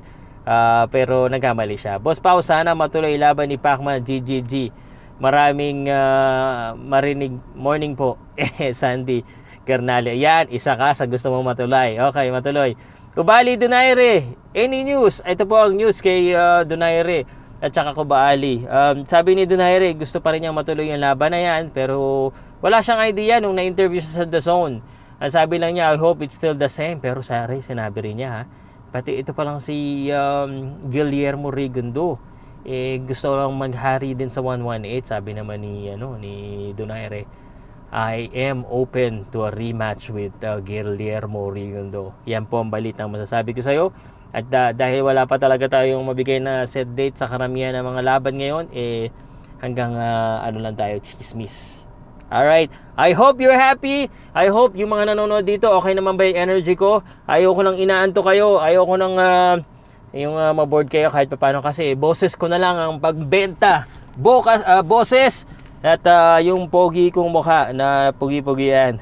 [0.49, 2.01] Uh, pero nagkamali siya.
[2.01, 4.73] Boss Pau, sana matuloy laban ni Pacman GGG.
[5.21, 8.17] Maraming uh, marinig morning po.
[8.39, 9.21] Eh, Sandy
[9.67, 10.15] Garnalia.
[10.17, 12.01] Yan, isa ka sa gusto mo matuloy.
[12.01, 12.73] Okay, matuloy.
[13.13, 14.33] Kubali Donaire.
[14.55, 15.21] Any news?
[15.21, 18.65] Ito po ang news kay uh, Donaire at saka Kubali.
[18.65, 21.69] Um, sabi ni Donaire, gusto pa rin niyang matuloy yung laban na yan.
[21.75, 25.99] Pero wala siyang idea nung na-interview siya sa The Zone ang sabi lang niya, I
[25.99, 27.03] hope it's still the same.
[27.03, 28.43] Pero sorry, sinabi rin niya ha.
[28.89, 32.15] Pati ito pa lang si um, Guillermo Rigondo.
[32.63, 35.11] Eh, gusto lang maghari din sa 118.
[35.11, 37.27] Sabi naman ni, ano, ni Donaire.
[37.91, 42.15] I am open to a rematch with uh, Guillermo Rigondo.
[42.23, 43.91] Yan po ang balit na masasabi ko sa iyo.
[44.31, 48.01] At uh, dahil wala pa talaga tayong mabigay na set date sa karamihan ng mga
[48.07, 49.09] laban ngayon, eh
[49.59, 51.78] hanggang uh, ano lang tayo, chismis.
[52.29, 52.69] Alright.
[52.93, 54.05] I hope you're happy.
[54.37, 57.01] I hope yung mga nanonood dito, okay naman ba yung energy ko?
[57.25, 58.61] Ayoko nang inaanto kayo.
[58.61, 59.57] Ayoko nang uh,
[60.13, 63.89] yung uh, maboard kayo kahit paano kasi boses ko na lang ang pagbenta.
[64.13, 65.49] Boka, uh, boses
[65.81, 69.01] at uh, yung pogi kong mukha na pugi-pugi yan.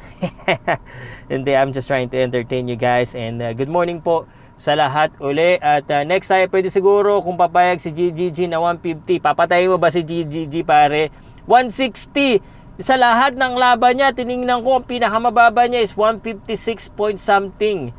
[1.32, 4.24] Hindi, I'm just trying to entertain you guys and uh, good morning po
[4.58, 9.22] sa lahat uli at uh, next tayo pwede siguro kung papayag si GGG na 150
[9.22, 11.14] papatayin mo ba si GGG pare
[11.46, 17.90] 160 sa lahat ng laban niya, tiningnan ko, ang pinakamababa niya is 156 point something.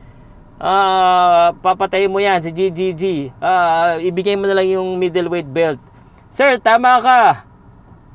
[0.58, 3.34] Uh, papatay mo yan si GGG.
[3.38, 5.78] Uh, ibigay mo na lang yung middleweight belt.
[6.30, 7.46] Sir, tama ka.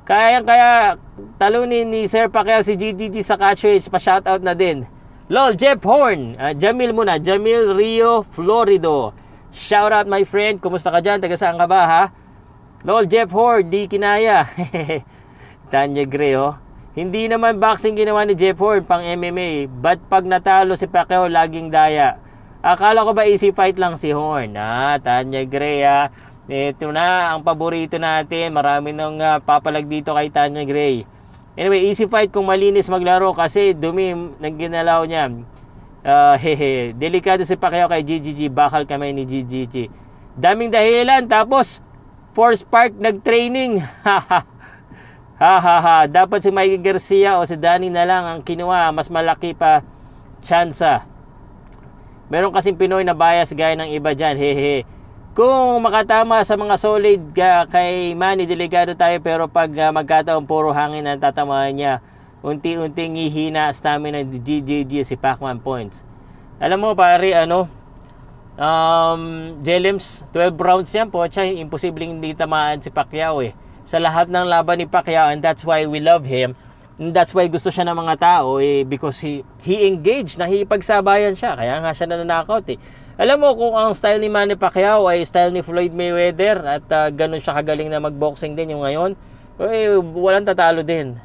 [0.04, 1.00] Kaya kaya
[1.40, 3.88] talunin ni Sir Pacquiao si GGG sa catchweight.
[3.88, 4.84] Pa-shoutout na din.
[5.32, 6.36] Lol, Jeff Horn.
[6.36, 7.16] Uh, Jamil muna.
[7.20, 9.16] Jamil Rio Florido.
[9.56, 10.60] Shoutout my friend.
[10.60, 11.24] Kumusta ka dyan?
[11.24, 12.04] Taga saan ka ba ha?
[12.84, 13.72] Lol, Jeff Horn.
[13.72, 14.48] Di kinaya.
[15.74, 16.54] Tanya Gray, oh.
[16.94, 19.66] Hindi naman boxing ginawa ni Jeff Ford pang MMA.
[19.66, 22.22] But pag natalo si Pacquiao, laging daya.
[22.62, 24.54] Akala ko ba easy fight lang si Horn?
[24.54, 26.14] Ah, Tanya Gray, ah.
[26.46, 28.54] Ito na, ang paborito natin.
[28.54, 31.10] Marami nang uh, papalag dito kay Tanya Gray.
[31.58, 35.34] Anyway, easy fight kung malinis maglaro kasi dumi ng ginalaw niya.
[36.06, 38.54] Uh, hehe, delikado si Pacquiao kay GGG.
[38.54, 39.90] Bakal kami ni GGG.
[40.38, 41.26] Daming dahilan.
[41.26, 41.82] Tapos,
[42.38, 43.82] Force Park nag-training.
[45.44, 49.12] Ha ha ha, dapat si Mikey Garcia o si Danny na lang ang kinuha, mas
[49.12, 49.84] malaki pa
[50.40, 51.04] tsansa.
[52.32, 54.88] Meron kasing Pinoy na bias gaya ng iba dyan, hehe.
[55.36, 60.72] Kung makatama sa mga solid uh, kay Manny, delikado tayo pero pag uh, magkataon puro
[60.72, 62.00] hangin ang tatamaan niya,
[62.40, 66.08] unti-unting ihina stamina ni GGG si Pacman points.
[66.56, 67.68] Alam mo pare, ano,
[68.56, 73.52] um, Jelems, 12 rounds yan po, siya, imposibleng hindi tamaan si Pacquiao eh
[73.84, 76.56] sa lahat ng laban ni Pacquiao and that's why we love him.
[77.02, 81.58] And that's why gusto siya ng mga tao eh, because he, he engaged, nakikipagsabayan siya.
[81.58, 82.78] Kaya nga siya nananakaut eh.
[83.14, 87.14] Alam mo kung ang style ni Manny Pacquiao ay style ni Floyd Mayweather at uh,
[87.14, 89.14] ganun siya kagaling na magboxing din yung ngayon,
[89.62, 91.18] eh, walang tatalo din.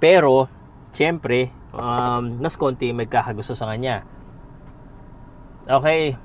[0.00, 0.48] Pero,
[0.92, 4.04] siyempre, um, mas konti magkakagusto sa kanya.
[5.66, 6.16] Okay,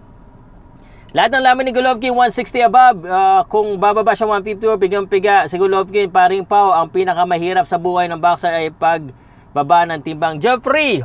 [1.11, 3.03] lahat ng laman ni Golovkin 160 above.
[3.03, 7.75] Uh, kung bababa siya 150 or pigang piga, si Golovkin paring pao ang pinakamahirap sa
[7.75, 9.03] buhay ng boxer ay pag
[9.51, 10.39] baba ng timbang.
[10.39, 11.03] Jeffrey!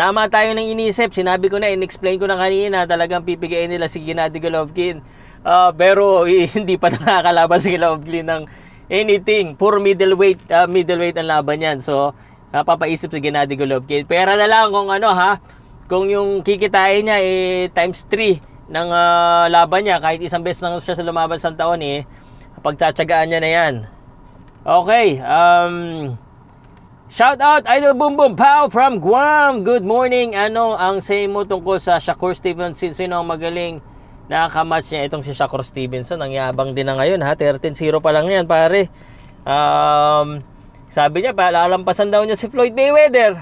[0.00, 1.12] Tama tayo ng inisip.
[1.12, 5.04] Sinabi ko na, in-explain ko na kanina, talagang pipigayin nila si Gennady Golovkin.
[5.44, 6.24] Uh, pero
[6.56, 8.42] hindi pa nakakalaban si Golovkin ng
[8.88, 9.60] anything.
[9.60, 11.78] Puro middleweight, uh, middleweight ang laban yan.
[11.84, 12.16] So,
[12.48, 14.08] napapaisip si Gennady Golovkin.
[14.08, 15.36] Pera na lang kung ano ha,
[15.84, 20.80] kung yung kikitain niya eh, times 3 ng uh, laban niya, kahit isang beses lang
[20.80, 22.08] siya sa lumaban sa taon eh,
[22.64, 23.74] pagtsatsagaan niya na yan.
[24.64, 25.74] Okay, um,
[27.12, 29.60] shout out Idol Boom Boom Pow from Guam.
[29.60, 30.32] Good morning.
[30.32, 32.96] Ano ang say mo tungkol sa Shakur Stevenson?
[32.96, 33.84] Sino ang magaling
[34.32, 36.22] nakakamatch niya itong si Shakur Stevenson?
[36.24, 37.36] Ang yabang din na ngayon ha.
[37.36, 38.88] 13-0 pa lang yan pare.
[39.42, 40.40] Um,
[40.88, 43.36] sabi niya, palalampasan daw niya si Floyd Mayweather.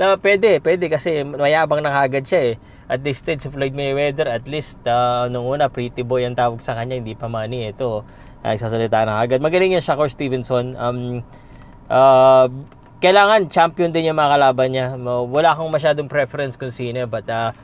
[0.00, 2.71] Na pwede, pwede kasi mayabang na kagad siya eh.
[2.92, 6.60] At this stage si Floyd Mayweather, at least uh, nung una, pretty boy ang tawag
[6.60, 7.72] sa kanya, hindi pa money.
[7.72, 8.04] Ito,
[8.44, 9.40] ay sasalita na agad.
[9.40, 10.76] Magaling yan Shakur Stevenson.
[10.76, 11.24] Um,
[11.88, 12.52] uh,
[13.00, 14.86] kailangan champion din yung mga kalaban niya.
[15.00, 17.56] Wala akong masyadong preference kung sino but uh,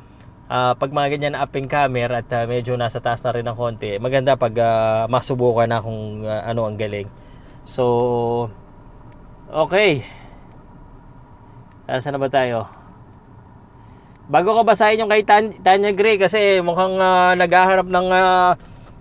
[0.49, 3.55] uh, pag mga ganyan up and comer at uh, medyo nasa taas na rin ng
[3.55, 7.07] konti, maganda pag uh, masubukan na kung uh, ano ang galing.
[7.69, 8.49] So,
[9.53, 10.03] okay.
[11.85, 12.78] Uh, saan ba tayo?
[14.29, 18.53] Bago ko basahin yung kay Tanya Gray kasi mukhang uh, naghahanap ng uh,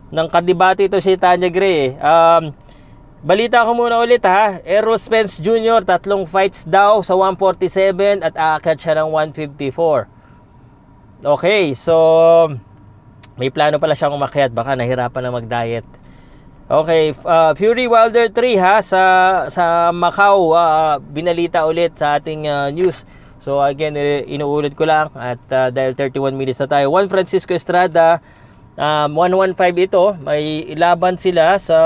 [0.07, 1.99] ng kadibati ito si Tanya Gray.
[1.99, 2.55] Um,
[3.27, 4.63] balita ko muna ulit ha.
[4.63, 5.83] Errol Spence Jr.
[5.83, 10.07] tatlong fights daw sa 147 at aakyat siya ng 154.
[11.27, 11.95] Okay, so
[13.35, 14.55] may plano pala siyang umakyat.
[14.55, 15.87] Baka nahirapan na mag-diet.
[16.71, 19.03] Okay, uh, Fury Wilder 3 ha sa
[19.51, 23.03] sa Macau uh, binalita ulit sa ating uh, news.
[23.37, 23.93] So again,
[24.25, 26.89] inuulit ko lang at uh, dahil 31 minutes na tayo.
[26.89, 28.21] Juan Francisco Estrada
[28.77, 31.77] Um, 115 ito, may ilaban sila sa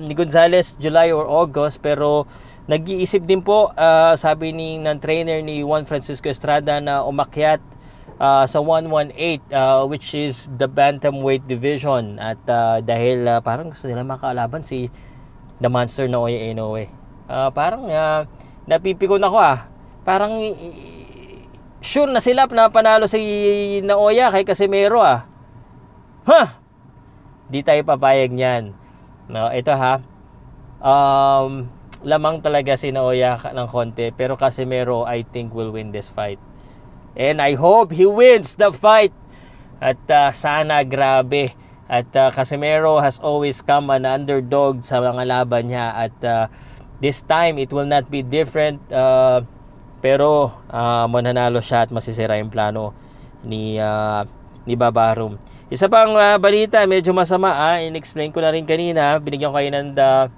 [0.00, 2.24] ni Gonzales July or August pero
[2.64, 7.60] nag-iisip din po uh, sabi ni ng trainer ni Juan Francisco Estrada na umakyat
[8.16, 9.12] uh, sa 118
[9.52, 14.88] uh, which is the bantamweight division at uh, dahil uh, parang gusto nila makalaban si
[15.60, 16.88] the monster na Oya Inoue.
[17.28, 18.24] Uh, parang uh,
[18.64, 19.68] napipikon ako ah.
[20.04, 20.36] Parang
[21.80, 23.20] sure na sila na panalo si
[23.80, 25.24] Naoya kay Casimero ah.
[26.28, 26.60] Ha!
[27.48, 28.72] Di tayo papayag niyan.
[29.28, 30.00] No, ito ha.
[30.84, 31.72] Um,
[32.04, 34.12] lamang talaga si Naoya ng konti.
[34.12, 36.40] Pero Casimero, I think, will win this fight.
[37.16, 39.12] And I hope he wins the fight.
[39.80, 41.56] At uh, sana grabe.
[41.88, 46.08] At uh, Casimero has always come an underdog sa mga laban niya.
[46.08, 46.44] At uh,
[47.00, 48.80] this time, it will not be different.
[48.88, 49.44] Uh,
[50.04, 52.92] pero uh, mananalo siya at masisira yung plano
[53.40, 54.28] ni, uh,
[54.68, 55.40] ni Babarum.
[55.72, 59.72] Isa pang uh, balita, medyo masama ah, in-explain ko na rin kanina, binigyan ko kayo
[59.72, 60.28] ng, uh,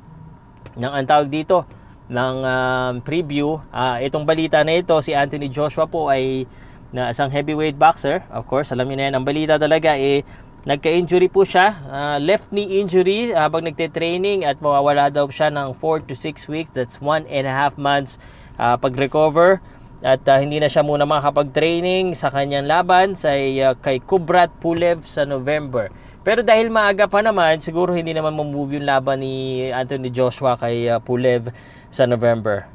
[0.79, 1.67] ng ang tawag dito,
[2.07, 3.59] ng uh, preview.
[3.75, 6.47] Uh, itong balita na ito, si Anthony Joshua po ay
[6.95, 8.23] na isang heavyweight boxer.
[8.31, 10.23] Of course, alam niyo na yan, ang balita talaga eh,
[10.63, 16.07] nagka-injury po siya, uh, left knee injury habang nagte-training at mawawala daw siya ng 4
[16.07, 18.23] to 6 weeks, that's 1 and a half months
[18.61, 19.61] uh, pag-recover.
[20.05, 25.09] At uh, hindi na siya muna makakapag-training sa kanyang laban sa uh, kay Kubrat Pulev
[25.09, 25.89] sa November.
[26.27, 30.91] Pero dahil maaga pa naman, siguro hindi naman mamove yung laban ni Anthony Joshua kay
[30.91, 31.55] uh, Pulev
[31.89, 32.67] sa November.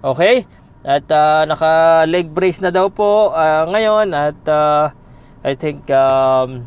[0.00, 0.46] Okay?
[0.80, 4.88] At uh, naka leg brace na daw po uh, ngayon at uh,
[5.44, 6.64] I think um,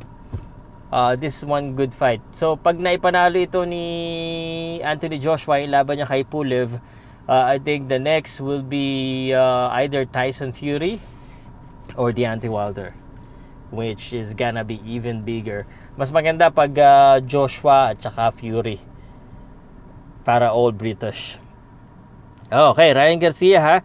[0.93, 2.21] uh, this is one good fight.
[2.37, 6.77] So pag naipanalo ito ni Anthony Joshua yung laban niya kay Pulev,
[7.23, 10.99] Uh, I think the next will be uh, either Tyson Fury
[11.95, 12.93] or Deontay Wilder,
[13.71, 15.63] which is gonna be even bigger.
[15.95, 18.83] Mas maganda pag uh, Joshua at saka Fury
[20.27, 21.39] para all British.
[22.51, 23.75] Okay, Ryan Garcia ha.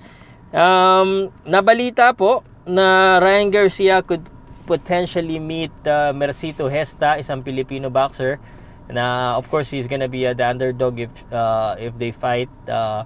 [0.51, 4.27] Um, nabalita po na Ryan Garcia could
[4.67, 8.43] potentially meet uh, Mercito Hesta, isang Filipino boxer
[8.89, 13.05] na of course he's gonna be uh, the underdog if uh, if they fight uh,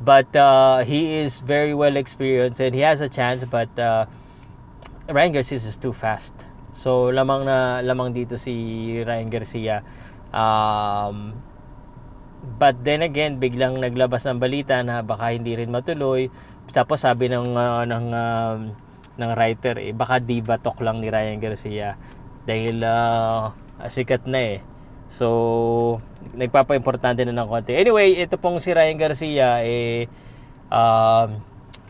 [0.00, 4.06] but uh, he is very well experienced and he has a chance but uh,
[5.08, 6.34] Ryan Garcia is too fast.
[6.76, 8.52] So lamang na lamang dito si
[9.00, 9.80] Ryan Garcia.
[10.34, 11.40] Um,
[12.60, 16.28] but then again biglang naglabas ng balita na baka hindi rin matuloy.
[16.74, 18.56] Tapos sabi ng uh, ng uh,
[19.16, 21.96] ng writer eh baka diva talk lang ni Ryan Garcia.
[22.44, 23.50] Dahil uh,
[23.88, 24.58] sikat na eh.
[25.06, 26.00] So,
[26.34, 27.76] nagpapa-importante na ng konti.
[27.76, 30.10] Anyway, ito pong si Ryan Garcia, eh,
[30.72, 31.38] um,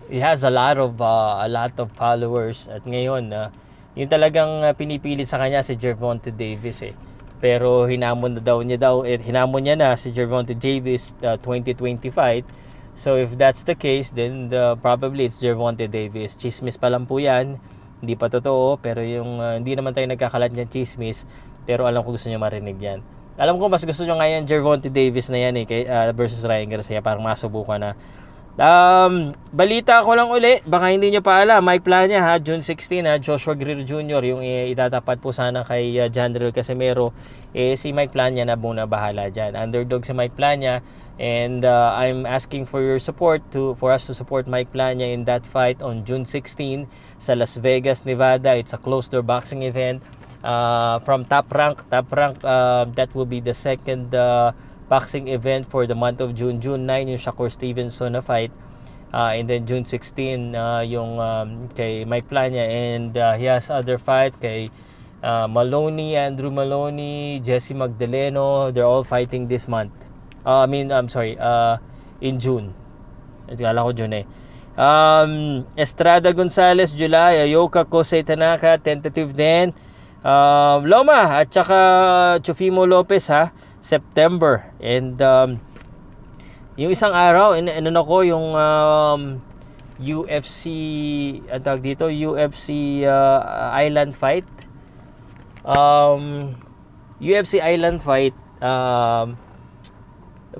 [0.08, 2.70] he has a lot of uh, a lot of followers.
[2.70, 3.50] At ngayon uh,
[3.96, 6.94] yung talagang uh, pinipilit sa kanya si Gervonta Davis eh.
[7.36, 12.44] Pero hinamon na daw niya daw eh, hinamon niya na si Gervonta Davis uh, 2025
[12.96, 16.36] so if that's the case then the, probably it's Gervonta Davis.
[16.36, 17.60] Chismis pa lang po yan.
[18.00, 21.24] Hindi pa totoo pero yung uh, hindi naman tayo nagkakalat niyan chismis
[21.66, 23.00] pero alam ko gusto niya marinig yan.
[23.36, 26.72] Alam ko mas gusto nyo ngayon Gervonta Davis na yan eh kay, ah, versus Ryan
[26.72, 27.04] Garcia.
[27.04, 27.92] Parang masubukan na.
[28.56, 33.04] Um, balita ko lang uli, baka hindi nyo pa alam, Mike Plania ha, June 16
[33.04, 34.24] ha, Joshua Greer Jr.
[34.24, 37.12] yung itatapat po sana kay uh, Jandrel Casimero,
[37.52, 39.52] eh si Mike Plania na muna bahala dyan.
[39.60, 40.80] Underdog si Mike Plania
[41.20, 45.28] and uh, I'm asking for your support to for us to support Mike Plania in
[45.28, 46.88] that fight on June 16
[47.20, 48.56] sa Las Vegas, Nevada.
[48.56, 50.00] It's a closed door boxing event
[50.46, 51.82] uh, from Top Rank.
[51.90, 54.54] Top Rank, uh, that will be the second uh,
[54.88, 56.62] boxing event for the month of June.
[56.62, 58.54] June 9 yung Shakur Stevenson na fight.
[59.10, 63.70] Uh, and then June 16 uh, yung um, kay Mike Plania and uh, he has
[63.70, 64.68] other fights kay
[65.22, 68.74] uh, Maloney, Andrew Maloney, Jesse Magdaleno.
[68.74, 69.94] They're all fighting this month.
[70.44, 71.78] Uh, I mean, I'm sorry, uh,
[72.20, 72.74] in June.
[73.46, 74.26] Kala ko June eh.
[74.76, 77.46] Um, Estrada Gonzalez, July.
[77.46, 79.72] Ayoka Kosei Tanaka, tentative din.
[80.26, 81.78] Um, Loma at saka
[82.42, 84.66] Chufimo Lopez ha, September.
[84.82, 85.62] And um,
[86.74, 89.38] yung isang araw, in, ano ko yung um,
[90.02, 90.66] UFC,
[91.46, 94.50] ang dito, UFC uh, Island Fight.
[95.62, 96.58] Um,
[97.22, 99.38] UFC Island Fight, um,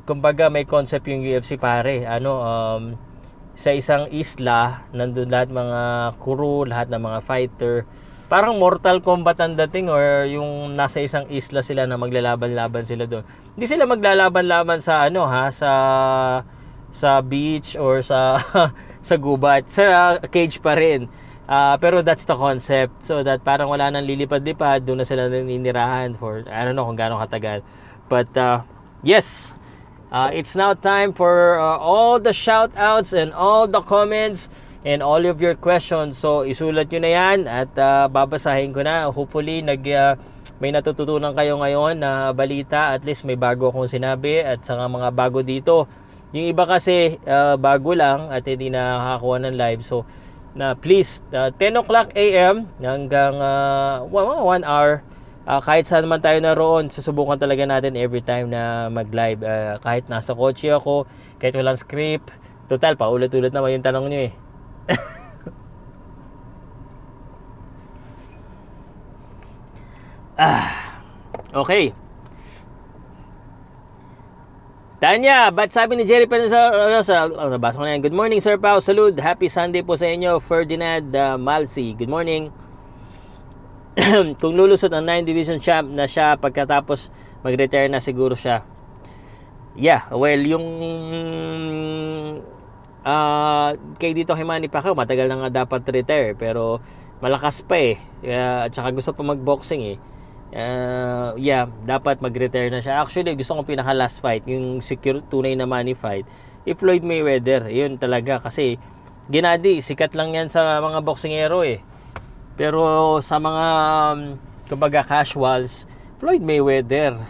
[0.07, 2.07] kumbaga may concept yung UFC pare.
[2.07, 2.83] Ano, um,
[3.59, 5.81] sa isang isla, nandun lahat mga
[6.23, 7.83] crew, lahat ng mga fighter.
[8.27, 13.23] Parang Mortal Kombat ang dating or yung nasa isang isla sila na maglalaban-laban sila doon.
[13.55, 15.71] Hindi sila maglalaban-laban sa ano ha, sa
[16.91, 18.43] sa beach or sa
[19.09, 21.07] sa gubat, sa cage pa rin.
[21.47, 23.07] Ah, pero that's the concept.
[23.07, 26.99] So that parang wala nang lilipad-lipad, doon na sila naninirahan for I don't know kung
[26.99, 27.63] gaano katagal.
[28.11, 28.67] But uh,
[29.07, 29.55] yes,
[30.07, 34.49] Uh, it's now time for uh, all the shout outs and all the comments
[34.87, 36.15] and all of your questions.
[36.15, 39.11] So, isulat nyo na yan at uh, babasahin ko na.
[39.11, 40.15] Hopefully, nag, uh,
[40.63, 42.95] may natututunan kayo ngayon na balita.
[42.95, 45.91] At least may bago akong sinabi at sa mga bago dito.
[46.31, 49.83] Yung iba kasi uh, bago lang at hindi nakakakuha ng live.
[49.83, 50.07] So,
[50.55, 52.71] na please, uh, 10 o'clock a.m.
[52.79, 55.03] hanggang uh, 1 hour
[55.47, 59.43] uh, kahit saan man tayo naroon, susubukan talaga natin every time na mag-live.
[59.43, 61.07] Uh, kahit nasa kotse ako,
[61.43, 62.31] kahit walang script.
[62.67, 64.46] Total, paulit-ulit naman yung tanong nyo eh.
[70.39, 71.03] ah,
[71.53, 71.93] okay.
[74.97, 78.01] Tanya, ba't sabi ni Jerry Penosa, oh, nabasa ko na yan.
[78.01, 78.81] Good morning, Sir Pao.
[78.81, 79.13] Salud.
[79.21, 80.41] Happy Sunday po sa inyo.
[80.41, 81.93] Ferdinand uh, Malsi.
[81.93, 82.49] Good morning.
[84.41, 87.09] kung lulusot ang 9 division champ na siya pagkatapos
[87.41, 88.61] mag-retire na siguro siya.
[89.77, 90.67] Yeah, well, yung
[93.07, 96.83] uh, kay dito kay Manny Pacquiao, matagal na nga dapat retire pero
[97.23, 97.97] malakas pa eh.
[98.27, 99.99] Uh, at saka gusto pa mag-boxing eh.
[100.51, 103.03] Uh, yeah, dapat mag-retire na siya.
[103.03, 106.27] Actually, gusto kong pinaka last fight, yung secure tunay na money fight.
[106.67, 108.79] If Floyd Mayweather, yun talaga kasi
[109.27, 111.83] Ginadi, sikat lang yan sa mga boxingero eh.
[112.55, 113.67] Pero sa mga
[114.15, 114.19] um,
[114.71, 115.83] kumbaga casuals,
[116.23, 117.27] Floyd Mayweather.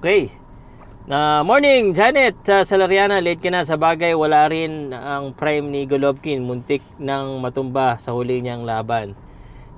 [0.00, 0.32] Okay.
[1.06, 5.70] Na uh, morning, Janet uh, Salariana, late ka na sa bagay, wala rin ang prime
[5.70, 9.14] ni Golovkin, muntik nang matumba sa huli niyang laban.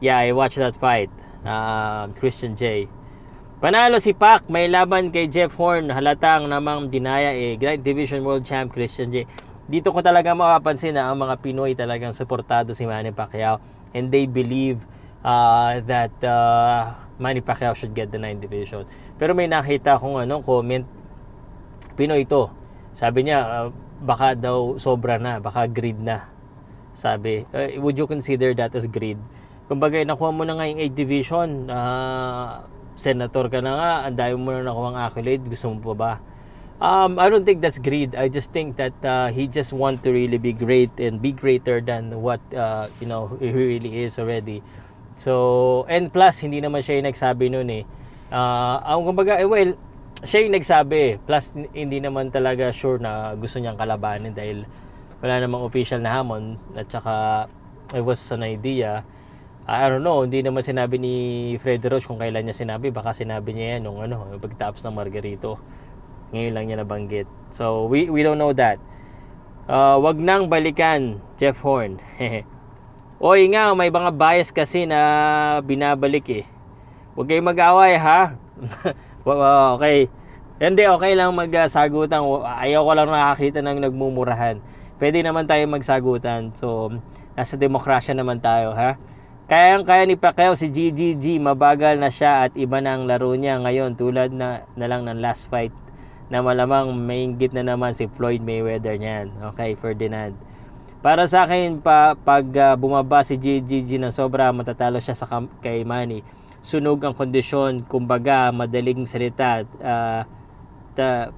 [0.00, 1.12] Yeah, I watched that fight.
[1.44, 2.88] Uh, Christian J.
[3.60, 8.48] Panalo si Pac, may laban kay Jeff Horn, halatang namang dinaya eh, Grand Division World
[8.48, 9.28] Champ Christian J
[9.68, 13.60] dito ko talaga mapapansin na ang mga Pinoy talagang suportado si Manny Pacquiao
[13.92, 14.80] and they believe
[15.20, 18.88] uh, that uh, Manny Pacquiao should get the 9 division.
[19.20, 20.88] Pero may nakita akong ano, comment,
[21.98, 22.46] Pinoy ito.
[22.94, 23.68] Sabi niya, uh,
[24.06, 26.30] baka daw sobra na, baka greed na.
[26.94, 29.18] Sabi, uh, would you consider that as greed?
[29.66, 32.62] Kumbaga, nakuha mo na nga yung 8 division, uh,
[32.94, 36.12] senator ka na nga, ang dami mo na nakuha ang accolade, gusto mo pa ba?
[36.78, 38.14] Um, I don't think that's greed.
[38.14, 41.82] I just think that uh, he just want to really be great and be greater
[41.82, 44.62] than what uh, you know he really is already.
[45.18, 47.84] So, and plus hindi naman siya yung nagsabi noon eh.
[48.30, 49.74] Uh, ang kumbaga, eh, well,
[50.24, 51.22] siya yung nagsabi.
[51.22, 54.66] Plus hindi naman talaga sure na gusto niyang kalabanin dahil
[55.18, 57.46] wala namang official na hamon at saka
[57.94, 59.02] it was an idea.
[59.68, 61.14] I don't know, hindi naman sinabi ni
[61.60, 62.88] Fred Roach kung kailan niya sinabi.
[62.88, 65.60] Baka sinabi niya yan nung ano, pagtapos ng Margarito.
[66.32, 67.28] Ngayon lang niya nabanggit.
[67.52, 68.80] So, we, we don't know that.
[69.68, 72.00] Uh, wag nang balikan, Jeff Horn.
[73.20, 76.44] Oy nga, may mga bias kasi na binabalik eh.
[77.12, 78.32] Huwag kayong mag-away ha.
[79.26, 80.06] okay.
[80.58, 82.18] Hindi, okay lang magsagutan.
[82.42, 84.58] Ayaw ko lang nakakita ng nagmumurahan.
[84.98, 86.50] Pwede naman tayo magsagutan.
[86.58, 86.90] So,
[87.38, 88.98] nasa demokrasya naman tayo ha.
[89.48, 93.96] Kayang-kaya ni Pacquiao si GGG, mabagal na siya at iba na ang laro niya ngayon
[93.96, 95.72] tulad na, na lang ng last fight
[96.28, 99.32] na malamang maingit na naman si Floyd Mayweather niyan.
[99.54, 100.36] Okay, Ferdinand.
[101.00, 105.30] Para sa akin, pa, pag uh, bumaba si GGG ng sobra, matatalo siya sa
[105.64, 106.20] kay Manny.
[106.62, 110.22] Sunog ang kondisyon, kumbaga, madaling salita, uh,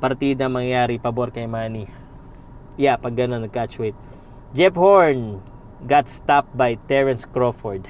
[0.01, 1.85] partida mangyari pabor kay Manny.
[2.81, 3.99] Yeah, pag gano'n nag-catch weight.
[4.57, 5.45] Jeff Horn,
[5.85, 7.85] got stopped by Terence Crawford.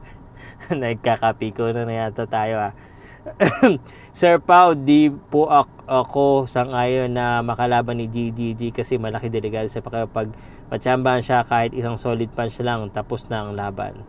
[0.70, 2.72] Nagkakapiko na, na yata tayo ah.
[4.16, 5.48] Sir Pau, di po
[5.86, 10.32] ako sang-ayon na makalaban ni GGG kasi malaki delegado sa pag
[10.72, 14.00] machambahan siya kahit isang solid punch lang tapos na ang laban.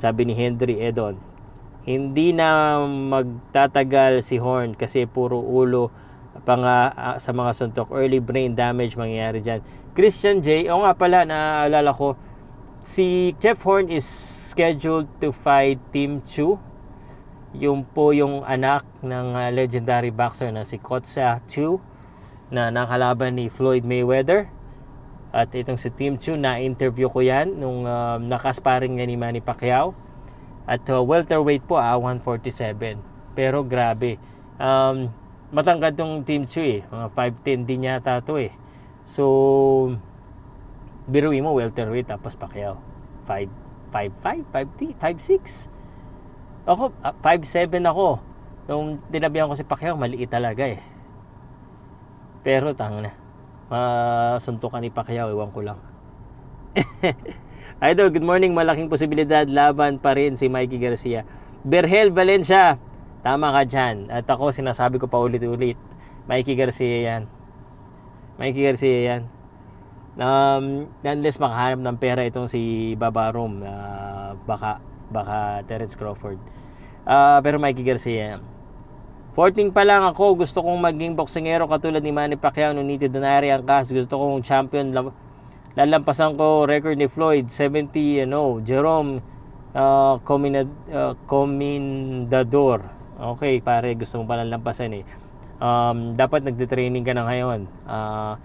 [0.00, 1.29] Sabi ni Henry Edon.
[1.90, 5.90] Hindi na magtatagal si Horn kasi puro ulo
[6.46, 7.90] pang uh, sa mga suntok.
[7.90, 9.58] Early brain damage mangyayari dyan.
[9.90, 12.14] Christian J, o nga pala, naaalala ko,
[12.90, 14.02] Si Jeff Horn is
[14.50, 16.58] scheduled to fight Team Chu.
[17.54, 21.78] Yung po yung anak ng uh, legendary boxer na si Kotsa Chu
[22.50, 24.50] na nakalaban ni Floyd Mayweather.
[25.30, 29.94] At itong si Team Chu, na-interview ko yan nung uh, nakasparing nga ni Manny Pacquiao.
[30.70, 33.02] At uh, welterweight po, ah, 147.
[33.34, 34.22] Pero grabe.
[34.62, 35.10] Um,
[35.50, 36.80] matangkad tong Team Chu eh.
[36.86, 37.06] Mga
[37.42, 38.54] 5'10 din yata to eh.
[39.02, 39.26] So,
[41.10, 42.78] biruin mo welterweight tapos Pacquiao
[43.26, 43.50] 5
[43.90, 48.22] 5'5 5'6 ako 5'7 ako
[48.70, 50.78] nung tinabihan ko si Pacquiao maliit talaga eh
[52.46, 53.10] pero tang na
[53.66, 55.82] masuntukan ni Pacquiao ewan ko lang
[57.80, 58.52] Idol, good morning.
[58.52, 61.24] Malaking posibilidad laban pa rin si Mikey Garcia.
[61.64, 62.76] Berhel Valencia,
[63.24, 64.12] tama ka dyan.
[64.12, 65.80] At ako, sinasabi ko pa ulit-ulit.
[66.28, 67.22] Mikey Garcia yan.
[68.36, 69.22] Mikey Garcia yan
[70.20, 74.80] um, unless makahanap ng pera itong si Babarom uh, baka
[75.12, 76.40] baka Terence Crawford
[77.06, 78.40] uh, pero Mikey Garcia
[79.36, 83.52] 14 pa lang ako gusto kong maging boksingero katulad ni Manny Pacquiao no Nito Donari
[83.52, 84.90] ang kas gusto kong champion
[85.78, 89.22] lalampasan ko record ni Floyd 70 ano Jerome
[89.74, 92.82] uh, Cominad, uh, Comendador
[93.20, 95.04] okay pare gusto mo pa lampasan eh?
[95.60, 97.68] Um, dapat nagde-training ka na ngayon.
[97.84, 98.40] Uh,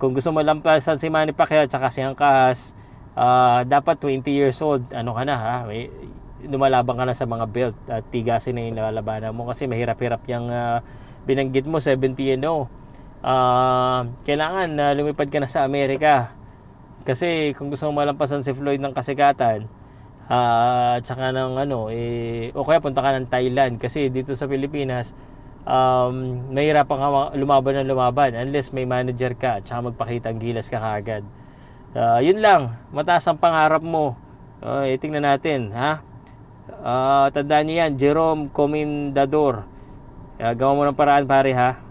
[0.00, 2.72] kung gusto mo lampasan si Manny Pacquiao at si Angkas,
[3.20, 5.92] uh, dapat 20 years old, ano ka na ha, may,
[6.48, 10.48] lumalaban ka na sa mga belt at tigasin na yung lalabanan mo kasi mahirap-hirap yung
[10.48, 10.80] uh,
[11.28, 12.64] binanggit mo 70 you know.
[13.20, 16.32] Uh, kailangan na uh, lumipad ka na sa Amerika
[17.04, 19.68] kasi kung gusto mo malampasan si Floyd ng kasikatan
[20.28, 25.12] uh, tsaka ng ano eh, o kaya punta ka ng Thailand kasi dito sa Pilipinas
[25.68, 30.68] um, mahirapan ka lumaban ng lumaban unless may manager ka at saka magpakita ang gilas
[30.68, 31.24] ka kagad.
[31.94, 34.18] Uh, yun lang, mataas ang pangarap mo.
[34.58, 36.02] Uh, eh, tingnan natin, ha?
[36.66, 39.62] Uh, tandaan niyo yan, Jerome Comendador.
[40.40, 41.83] Uh, gawa mo ng paraan pare ha.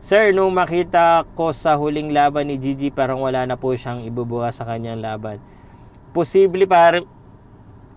[0.00, 4.48] Sir, nung makita ko sa huling laban ni Gigi, parang wala na po siyang ibubuha
[4.48, 5.36] sa kanyang laban.
[6.16, 7.04] Posible pare.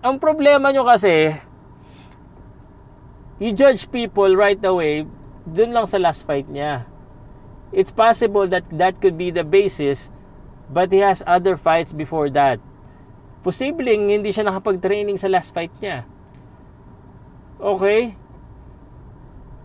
[0.04, 1.32] Ang problema nyo kasi,
[3.40, 5.08] you judge people right away
[5.48, 6.84] dun lang sa last fight niya.
[7.72, 10.12] It's possible that that could be the basis
[10.68, 12.60] but he has other fights before that.
[13.44, 16.04] Posibleng hindi siya nakapag-training sa last fight niya.
[17.60, 18.16] Okay?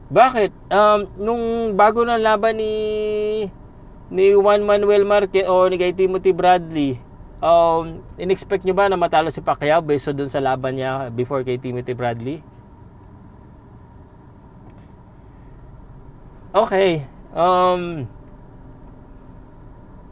[0.10, 0.52] Bakit?
[0.74, 1.44] Um, nung
[1.78, 2.74] bago na laban ni
[4.10, 6.98] ni Juan Manuel Marquez o ni kay Timothy Bradley,
[7.46, 11.62] um, in-expect nyo ba na matalo si Pacquiao based dun sa laban niya before kay
[11.62, 12.42] Timothy Bradley?
[16.58, 17.06] Okay.
[17.38, 18.10] Um,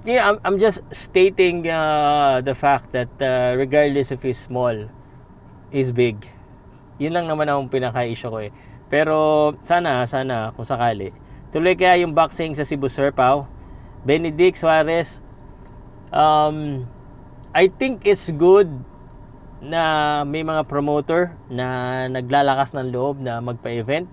[0.06, 4.93] yeah, I'm, I'm just stating uh, the fact that uh, regardless if he's small,
[5.74, 6.30] he's big.
[7.02, 8.54] Yun lang naman ang pinaka-issue ko eh.
[8.88, 11.12] Pero sana, sana, kung sakali,
[11.52, 13.44] tuloy kaya yung boxing sa Cebu Surpaw.
[14.08, 15.20] Benedict Suarez,
[16.16, 16.88] um,
[17.52, 18.72] I think it's good
[19.60, 24.08] na may mga promoter na naglalakas ng loob na magpa-event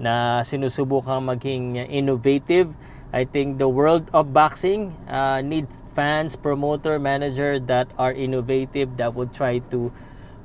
[0.00, 2.72] na sinusubukang maging innovative.
[3.14, 9.16] I think the world of boxing uh, needs fans, promoter, manager that are innovative that
[9.16, 9.88] would try to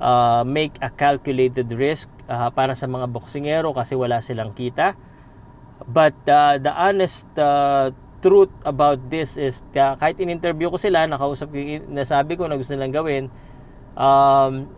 [0.01, 4.97] uh, make a calculated risk uh, para sa mga boksingero kasi wala silang kita.
[5.85, 7.93] But uh, the honest uh,
[8.25, 11.57] truth about this is kahit in-interview ko sila, nakausap ko,
[11.89, 13.23] nasabi ko na gusto nilang gawin,
[13.97, 14.69] um,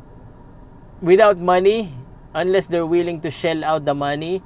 [1.00, 1.92] without money,
[2.36, 4.44] unless they're willing to shell out the money,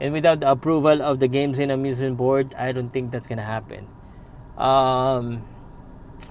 [0.00, 3.44] And without the approval of the Games and Amusement Board, I don't think that's gonna
[3.44, 3.84] happen.
[4.56, 5.44] Um,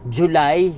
[0.09, 0.73] July,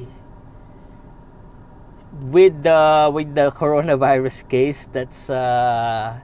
[2.11, 6.19] with the with the coronavirus case that's uh,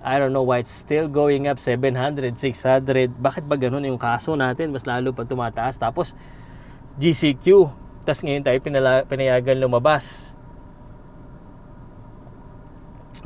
[0.00, 3.20] I don't know why it's still going up 700, 600.
[3.20, 4.72] Bakit ba ganun yung kaso natin?
[4.72, 5.76] Mas lalo pa tumataas.
[5.76, 6.16] Tapos
[6.96, 7.68] GCQ.
[8.08, 10.32] Tapos ngayon tayo pinala, pinayagan lumabas.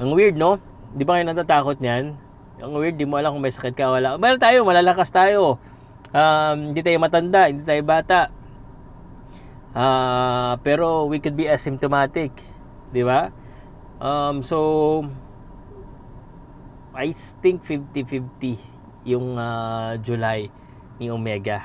[0.01, 0.59] Ang weird, no?
[0.97, 2.19] Di ba kayo natatakot niyan?
[2.59, 4.19] Ang weird, di mo alam kung may sakit ka wala.
[4.19, 5.63] Meron tayo, malalakas tayo.
[6.11, 8.33] Um, hindi tayo matanda, hindi tayo bata.
[9.73, 12.33] Uh, pero we could be asymptomatic.
[12.93, 13.33] Di ba?
[14.03, 15.09] Um, so,
[16.93, 18.61] I think 50-50
[19.09, 20.53] yung uh, July
[21.01, 21.65] ni Omega.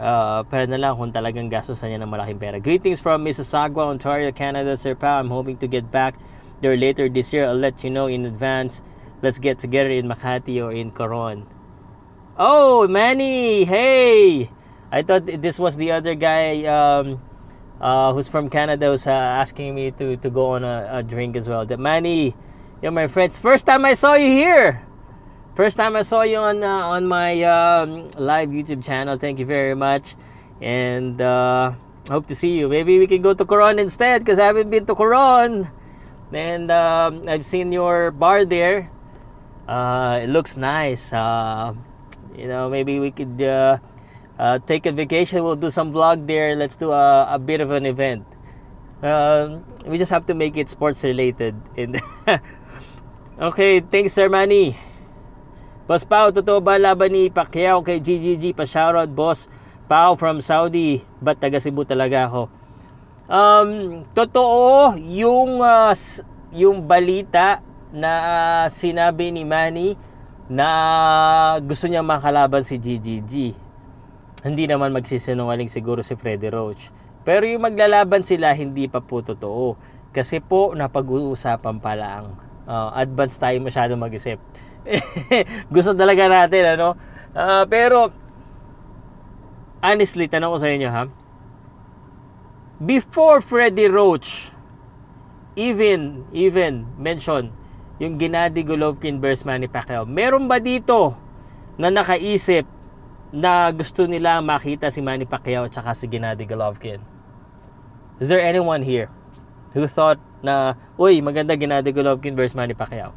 [0.00, 2.56] Uh, pero na lang kung talagang gastos niya ng malaking pera.
[2.56, 4.76] Greetings from Mississauga, Ontario, Canada.
[4.76, 6.16] Sir Pa, I'm hoping to get back
[6.60, 7.44] there later this year.
[7.48, 8.80] I'll let you know in advance.
[9.20, 11.44] Let's get together in Makati or in Coron.
[12.40, 13.68] Oh, Manny!
[13.68, 14.48] Hey!
[14.92, 17.22] I thought this was the other guy um,
[17.80, 21.36] uh, who's from Canada who's uh, asking me to, to go on a, a drink
[21.36, 21.64] as well.
[21.64, 22.34] The Manny,
[22.82, 23.38] you're my friends.
[23.38, 24.84] First time I saw you here.
[25.54, 29.18] First time I saw you on uh, on my um, live YouTube channel.
[29.18, 30.16] Thank you very much,
[30.60, 31.74] and uh,
[32.08, 32.68] I hope to see you.
[32.68, 35.68] Maybe we can go to Coron instead because I haven't been to Coron,
[36.32, 38.90] and um, I've seen your bar there.
[39.68, 41.12] Uh, it looks nice.
[41.12, 41.74] Uh,
[42.34, 43.40] you know, maybe we could
[44.40, 45.44] uh, uh, take a vacation.
[45.44, 46.56] We'll do some vlog there.
[46.56, 48.24] Let's do a, a bit of an event.
[49.04, 51.56] Um, we just have to make it sports related.
[51.76, 52.00] And
[53.52, 54.76] okay, thanks, Sir Manny.
[55.84, 58.54] Boss Pao, totoo ba laban ni Pacquiao kay GGG?
[58.54, 59.50] Pa-shoutout, Boss
[59.90, 61.02] Pao from Saudi.
[61.18, 62.42] Ba't taga Cebu talaga ako?
[63.26, 63.70] Um,
[64.14, 65.90] totoo yung, uh,
[66.54, 67.58] yung balita
[67.90, 69.98] na uh, sinabi ni Manny
[70.46, 73.69] na gusto niya makalaban si GGG.
[74.40, 76.88] Hindi naman magsisinungaling siguro si Freddy Roach.
[77.24, 79.76] Pero yung maglalaban sila, hindi pa po totoo.
[80.10, 82.34] Kasi po, napag-uusapan pa lang.
[82.64, 84.40] Uh, advance tayo masyado mag-isip.
[85.74, 86.96] gusto talaga natin ano
[87.36, 88.12] uh, pero
[89.84, 91.04] honestly tanong ko sa inyo ha
[92.80, 94.52] before Freddy Roach
[95.56, 97.52] even even mention
[98.00, 101.12] yung Gennady Golovkin versus Manny Pacquiao meron ba dito
[101.76, 102.64] na nakaisip
[103.30, 106.98] na gusto nila makita si Manny Pacquiao at saka si Gennady Golovkin
[108.18, 109.06] is there anyone here
[109.72, 113.14] who thought na uy maganda Gennady Golovkin versus Manny Pacquiao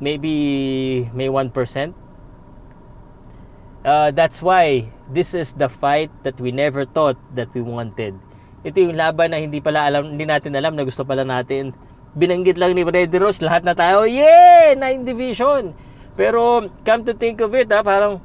[0.00, 1.52] maybe may 1%.
[3.86, 8.18] Uh, that's why this is the fight that we never thought that we wanted.
[8.66, 11.70] Ito yung laban na hindi pala alam, hindi natin alam na gusto pala natin.
[12.18, 14.74] Binanggit lang ni Freddy Roach, lahat na tayo, yeah!
[14.74, 15.76] Nine division!
[16.16, 18.20] Pero, come to think of it, ha, parang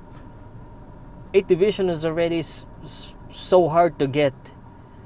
[1.34, 2.44] 8 division is already
[3.32, 4.34] so hard to get.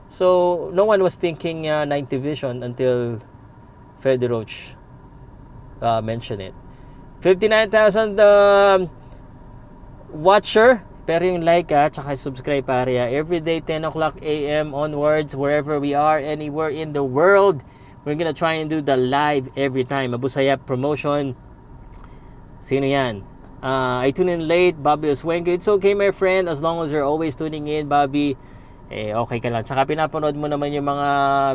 [0.10, 3.20] So, no one was thinking uh, 9 division until
[4.00, 4.76] Freddy Roach
[5.82, 6.54] uh, mention it.
[7.22, 8.90] 59,000 um,
[10.14, 10.84] watcher.
[11.06, 13.06] Pero yung like ha, tsaka subscribe pare ha.
[13.06, 14.74] Every day 10 o'clock a.m.
[14.74, 17.62] onwards, wherever we are, anywhere in the world,
[18.06, 20.14] we're gonna try and do the live every time.
[20.18, 21.38] Abusaya promotion.
[22.66, 23.22] Sino yan?
[23.61, 25.53] Uh, I tune in late, Bobby Oswengo.
[25.53, 28.34] It's okay, my friend, as long as you're always tuning in, Bobby.
[28.89, 29.61] Eh, okay ka lang.
[29.61, 31.09] Tsaka pinapanood mo naman yung mga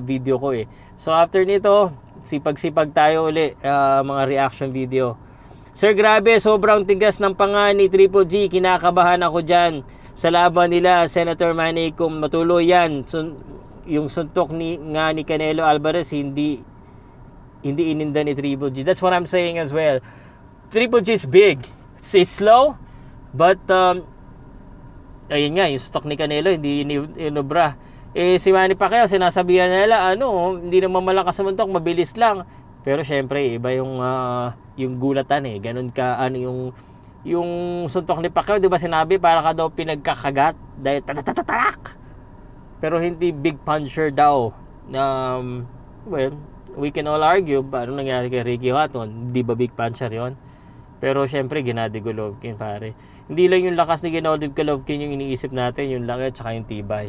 [0.07, 0.71] video ko eh.
[0.95, 1.91] So, after nito,
[2.25, 5.17] sipag-sipag tayo uli uh, mga reaction video
[5.73, 9.81] Sir grabe sobrang tigas ng panga ni Triple G kinakabahan ako dyan
[10.13, 13.41] sa laban nila Senator Manny kung matuloy yan sun,
[13.89, 16.61] yung suntok ni nga ni Canelo Alvarez hindi
[17.65, 20.05] hindi ininda ni Triple G that's what I'm saying as well
[20.71, 21.67] Triple G is big
[22.01, 22.79] it's slow
[23.35, 24.07] but um,
[25.31, 26.83] ayun nga yung stock ni Canelo hindi
[27.19, 27.79] inubra
[28.11, 32.43] eh si Manny Pacquiao sinasabihan nila ano, hindi naman malakas sa muntok, mabilis lang.
[32.83, 35.63] Pero syempre iba yung uh, yung gulatan eh.
[35.63, 36.59] Ganun ka ano yung
[37.23, 37.51] yung
[37.87, 41.95] suntok ni Pacquiao, 'di ba sinabi para ka daw pinagkakagat dahil tatatatatak.
[42.83, 44.51] Pero hindi big puncher daw.
[44.91, 45.71] Um,
[46.09, 46.35] well,
[46.75, 50.35] we can all argue paano nangyari kay Ricky Hatton, hindi ba big puncher 'yon?
[51.01, 52.93] Pero syempre Gennady Golovkin pare.
[53.27, 56.69] Hindi lang yung lakas ni Gennady Golovkin yung iniisip natin, yung laki at saka yung
[56.69, 57.09] tibay.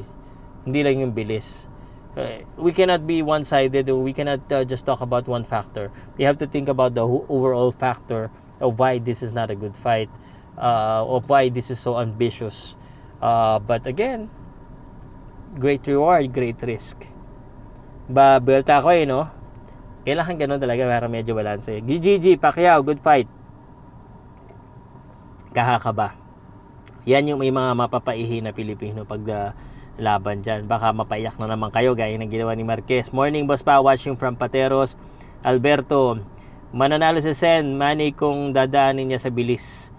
[0.64, 1.68] Hindi lang yung bilis.
[2.12, 3.88] Uh, we cannot be one-sided.
[3.88, 5.92] We cannot uh, just talk about one factor.
[6.18, 9.76] We have to think about the overall factor of why this is not a good
[9.76, 10.10] fight,
[10.60, 12.76] uh, of why this is so ambitious.
[13.22, 14.30] Uh, but again,
[15.60, 17.08] great reward, great risk.
[18.12, 19.32] Ba, belta ko eh, no?
[20.04, 21.72] Kailangan ganun talaga para medyo balance.
[21.72, 21.80] Eh.
[21.80, 23.41] GG, Pacquiao, good fight.
[25.52, 26.16] Kahakaba.
[27.04, 29.50] Yan yung may mga mapapaihi na Pilipino pag uh,
[30.00, 30.70] laban dyan.
[30.70, 33.12] Baka mapaiyak na naman kayo gaya ng ginawa ni Marquez.
[33.12, 34.96] Morning boss pa, watching from Pateros.
[35.42, 36.22] Alberto,
[36.72, 39.90] mananalo si Sen, Manny kung dadaanin niya sa bilis.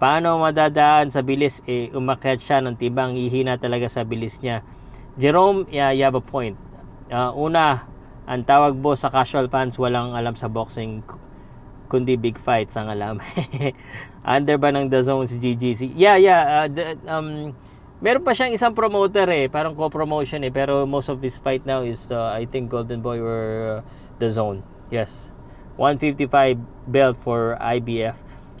[0.00, 1.60] Paano madadaan sa bilis?
[1.68, 4.64] Eh, umakyat siya ng tibang, ihina talaga sa bilis niya.
[5.20, 6.56] Jerome, yeah, you have a point.
[7.10, 7.84] Uh, una,
[8.24, 11.02] ang tawag boss sa casual fans, walang alam sa boxing
[11.90, 13.18] kundi big fights ang alam.
[14.20, 15.96] Under ba ng The Zone si GGC?
[15.96, 16.42] Yeah, yeah.
[16.44, 17.56] Uh, the, um,
[18.04, 19.48] meron pa siyang isang promoter eh.
[19.48, 20.52] Parang co-promotion eh.
[20.52, 24.28] Pero most of his fight now is, uh, I think, Golden Boy or uh, The
[24.28, 24.60] Zone.
[24.92, 25.32] Yes.
[25.80, 28.16] 155 belt for IBF.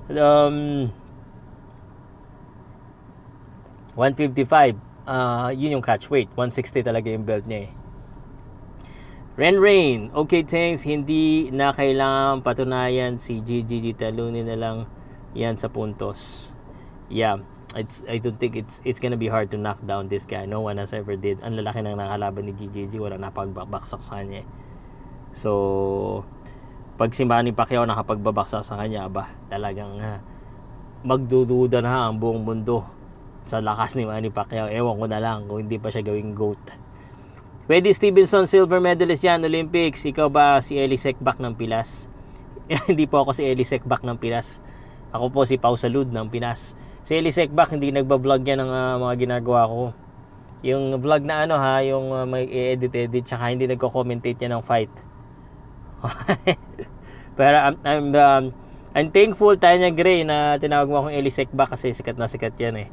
[0.08, 0.88] Um,
[3.92, 4.80] 155.
[5.04, 6.32] Uh, yun yung catch weight.
[6.32, 7.70] 160 talaga yung belt niya eh.
[9.40, 14.76] Ren Rain, okay thanks, hindi na kailangan patunayan si GGG talunin na lang
[15.34, 16.50] yan sa puntos.
[17.10, 17.42] Yeah,
[17.74, 20.46] it's I don't think it's it's gonna be hard to knock down this guy.
[20.46, 21.42] No one has ever did.
[21.42, 24.42] Ang lalaki ng nakalaban ni GGG, wala napagbaksak sa kanya.
[24.42, 24.48] Eh.
[25.34, 25.50] So,
[26.98, 30.18] pag si Manny Pacquiao nakapagbabaksak sa kanya, ba, talagang uh,
[31.06, 32.84] magdududa na ang buong mundo
[33.46, 34.66] sa lakas ni Manny Pacquiao.
[34.66, 36.62] Ewan ko na lang kung hindi pa siya gawing GOAT.
[37.70, 40.02] Pwede Stevenson silver medalist yan Olympics.
[40.02, 42.10] Ikaw ba si Eli Sekbak ng Pilas?
[42.90, 44.58] hindi po ako si Eli Sekbak ng Pilas.
[45.10, 46.78] Ako po si Pau Salud ng Pinas.
[47.02, 49.82] Si Eli Sekbak hindi nagba-vlog yan ng uh, mga ginagawa ko.
[50.62, 54.64] Yung vlog na ano ha, yung uh, may edit edit tsaka hindi nagko-commentate yan ng
[54.64, 54.92] fight.
[57.38, 58.44] Pero I'm I'm, um,
[58.94, 62.86] I'm thankful Tanya Gray na tinawag mo akong Eli Sekbak kasi sikat na sikat yan
[62.86, 62.88] eh.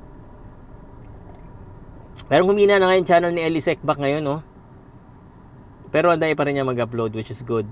[2.26, 4.41] Pero humina na ngayon channel ni Eli Sekbak ngayon, no?
[5.93, 7.70] Pero anday pa rin niya mag-upload which is good.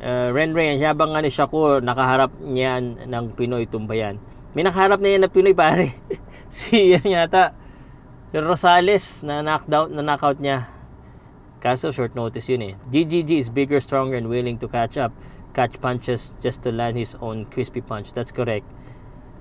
[0.00, 4.16] Uh, Ren Ren, siya bang ano ko, nakaharap niyan ng Pinoy tumbayan.
[4.56, 6.00] May nakaharap na yan ng Pinoy pare.
[6.48, 7.52] si yan yata,
[8.32, 10.72] yung Rosales na knockdown, na knockout niya.
[11.60, 12.74] Kaso short notice yun eh.
[12.88, 15.12] GGG is bigger, stronger, and willing to catch up.
[15.52, 18.16] Catch punches just to land his own crispy punch.
[18.16, 18.64] That's correct.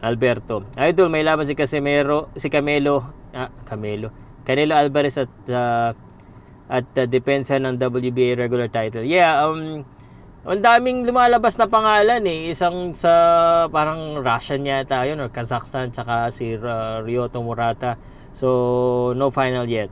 [0.03, 0.67] Alberto.
[0.75, 4.11] Idol, may laban si Casemiro, si Camelo, ah, Camelo
[4.49, 5.93] Canelo Alvarez at uh,
[6.69, 9.05] at uh, depensa ng WBA regular title.
[9.05, 9.85] Yeah, um
[10.47, 12.55] ang daming lumalabas na pangalan eh.
[12.55, 13.11] Isang sa
[13.67, 17.99] parang Russian yata yun or Kazakhstan tsaka si uh, Ryoto Murata.
[18.31, 19.91] So, no final yet.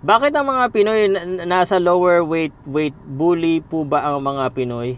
[0.00, 1.00] Bakit ang mga Pinoy
[1.44, 4.96] nasa lower weight weight bully po ba ang mga Pinoy?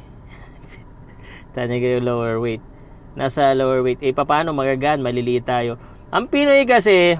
[1.59, 2.62] Tanya yung lower weight.
[3.18, 3.99] Nasa lower weight.
[3.99, 5.03] Eh, paano magagan?
[5.03, 5.82] Maliliit tayo.
[6.14, 7.18] Ang Pinoy kasi,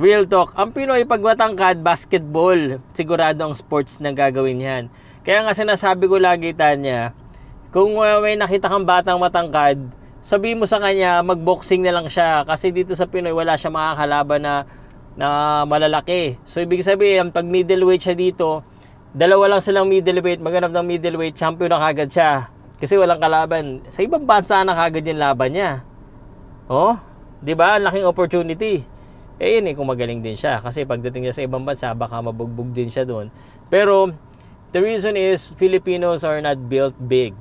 [0.00, 4.84] Real talk, ang Pinoy pag matangkad, basketball, sigurado ang sports na gagawin yan.
[5.20, 7.12] Kaya nga sinasabi ko lagi tanya,
[7.76, 9.76] kung may nakita kang batang matangkad,
[10.24, 12.40] sabi mo sa kanya, magboxing na lang siya.
[12.48, 14.54] Kasi dito sa Pinoy, wala siya makakalaban na,
[15.12, 15.28] na
[15.68, 16.40] malalaki.
[16.48, 18.64] So, ibig sabihin, pag middleweight siya dito,
[19.12, 22.48] dalawa lang silang middleweight, maganap ng middleweight, champion na kagad siya.
[22.80, 23.84] Kasi walang kalaban.
[23.92, 25.84] Sa ibang bansa na kagad yung laban niya.
[26.72, 26.96] Oh,
[27.44, 27.76] 'di ba?
[27.76, 28.88] Ang laking opportunity
[29.40, 30.60] eh yun eh kung magaling din siya.
[30.60, 33.32] Kasi pagdating niya sa ibang bansa baka mabugbog din siya doon
[33.72, 34.12] pero
[34.76, 37.32] the reason is Filipinos are not built big.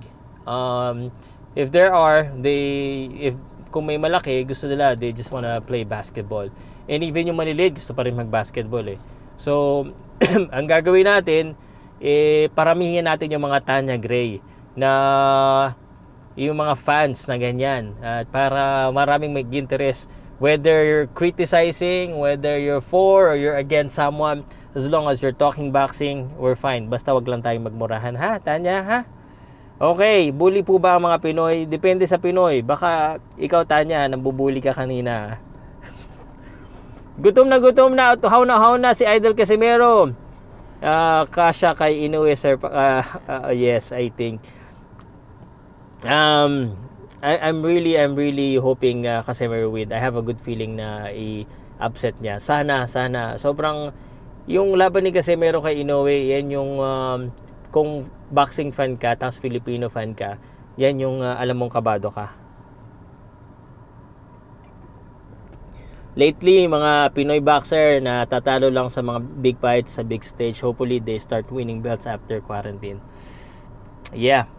[0.47, 1.11] Um,
[1.59, 3.35] if there are they if
[3.67, 6.47] kung may malaki gusto nila they just wanna play basketball.
[6.87, 8.95] And even yung maliliit gusto pa rin mag basketball eh.
[9.35, 9.83] So
[10.55, 11.59] ang gagawin natin
[11.99, 14.39] eh paramihin natin yung mga Tanya Gray
[14.79, 14.91] na
[16.39, 17.91] yung mga fans na ganyan.
[17.99, 20.07] At para maraming mag-interest
[20.41, 24.41] whether you're criticizing, whether you're for or you're against someone,
[24.73, 26.89] as long as you're talking boxing, we're fine.
[26.89, 28.41] Basta wag lang tayong magmurahan, ha?
[28.41, 28.99] Tanya, ha?
[29.77, 31.69] Okay, bully po ba ang mga Pinoy?
[31.69, 32.65] Depende sa Pinoy.
[32.65, 35.37] Baka ikaw, Tanya, nambubuli ka kanina.
[37.23, 40.09] gutom na gutom na, how na how na si Idol Casimero.
[40.81, 42.57] Uh, kasha kay Inoue, sir.
[42.57, 44.41] Uh, uh, yes, I think.
[46.01, 46.73] Um,
[47.21, 49.93] I, I'm really I'm really hoping uh, kasi win.
[49.93, 52.41] I have a good feeling na i-upset niya.
[52.41, 53.37] Sana, sana.
[53.37, 53.93] Sobrang
[54.49, 57.29] yung laban ni Casemiro kay Inoue, yan yung um,
[57.69, 60.41] kung boxing fan ka, tapos Filipino fan ka,
[60.81, 62.33] yan yung uh, alam mong kabado ka.
[66.11, 70.99] Lately, mga Pinoy boxer na tatalo lang sa mga big fights sa big stage, hopefully
[70.99, 72.99] they start winning belts after quarantine.
[74.11, 74.51] Yeah.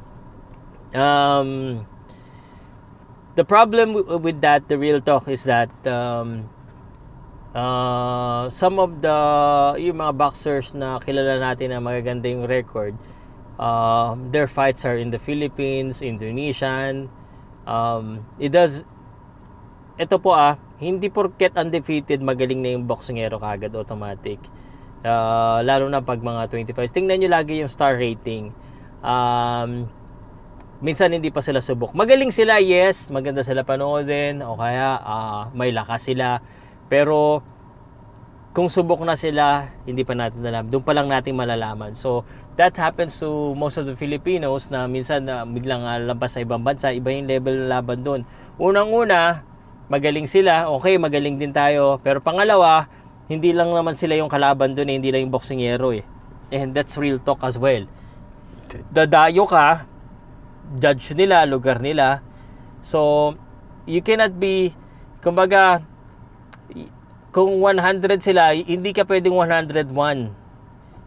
[0.96, 1.84] Um,
[3.34, 6.48] the problem with that, the real talk is that um,
[7.54, 9.18] uh, some of the
[9.80, 12.96] yung mga boxers na kilala natin na magaganda yung record,
[13.56, 17.08] uh, their fights are in the Philippines, Indonesian.
[17.64, 18.84] Um, it does
[19.96, 24.40] ito po ah, hindi porket undefeated magaling na yung boxingero kagad automatic.
[25.02, 26.78] Uh, lalo na pag mga 25.
[26.94, 28.54] Tingnan nyo lagi yung star rating.
[29.02, 29.90] Um,
[30.82, 31.94] minsan hindi pa sila subok.
[31.94, 33.08] Magaling sila, yes.
[33.08, 34.42] Maganda sila panoodin.
[34.42, 36.42] O kaya uh, may lakas sila.
[36.90, 37.40] Pero
[38.52, 40.68] kung subok na sila, hindi pa natin alam.
[40.68, 41.96] Doon pa lang natin malalaman.
[41.96, 42.28] So,
[42.60, 46.44] that happens to most of the Filipinos na minsan na uh, biglang uh, lampas sa
[46.44, 48.20] ibang bansa, iba yung level ng laban doon.
[48.60, 49.40] Unang-una,
[49.88, 51.96] magaling sila, okay, magaling din tayo.
[52.04, 52.92] Pero pangalawa,
[53.32, 56.04] hindi lang naman sila yung kalaban doon, eh, hindi lang yung boksingero eh.
[56.52, 57.88] And that's real talk as well.
[58.92, 59.88] Dadayo ka,
[60.76, 62.24] judge nila, lugar nila.
[62.82, 63.32] So,
[63.84, 64.72] you cannot be,
[65.20, 65.84] kumbaga,
[67.32, 69.88] kung 100 sila, hindi ka pwedeng 101.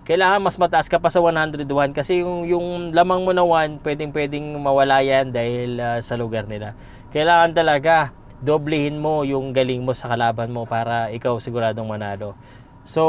[0.05, 4.13] Kailangan mas mataas ka pa sa 101 kasi yung, yung lamang mo na 1, pwedeng
[4.13, 6.77] pwedeng mawala yan dahil uh, sa lugar nila.
[7.09, 12.37] Kailangan talaga doblehin mo yung galing mo sa kalaban mo para ikaw siguradong manalo.
[12.85, 13.01] So,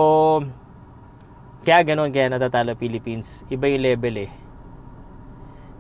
[1.69, 3.45] kaya ganun kaya natatalo Philippines.
[3.53, 4.31] Iba yung level eh.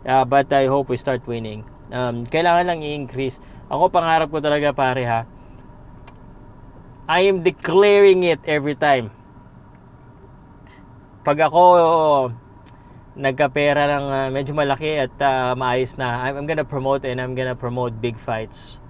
[0.04, 1.64] Uh, but I hope we start winning.
[1.88, 3.38] Um, kailangan lang i-increase.
[3.70, 5.20] Ako pangarap ko talaga pare ha
[7.06, 9.14] I am declaring it every time.
[11.22, 11.62] Pag ako
[13.14, 17.38] nagkapera ng uh, medyo malaki at uh, maayos na, I'm, I'm gonna promote and I'm
[17.38, 18.82] gonna promote big fights.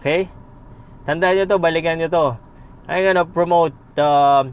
[0.00, 0.32] Okay?
[1.04, 2.26] Tandaan nyo to, balikan nyo to.
[2.88, 4.48] I'm gonna promote uh,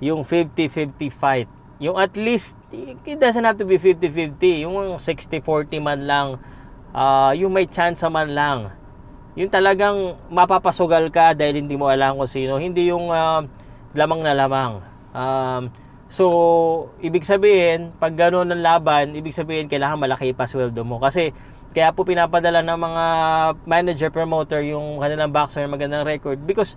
[0.00, 1.48] yung 50-50 fight.
[1.76, 4.66] Yung at least, it doesn't have to be 50-50.
[4.66, 6.28] Yung 60-40 man lang.
[6.90, 8.80] Uh, yung may chance man lang
[9.38, 12.58] yung talagang mapapasugal ka dahil hindi mo alam kung sino.
[12.58, 13.46] Hindi yung uh,
[13.94, 14.72] lamang na lamang.
[15.14, 15.62] Um,
[16.10, 16.24] so,
[16.98, 20.98] ibig sabihin, pag gano'n ng laban, ibig sabihin, kailangan malaki pa sweldo mo.
[20.98, 21.30] Kasi,
[21.70, 23.04] kaya po pinapadala ng mga
[23.70, 26.42] manager, promoter, yung kanilang boxer magandang record.
[26.42, 26.74] Because,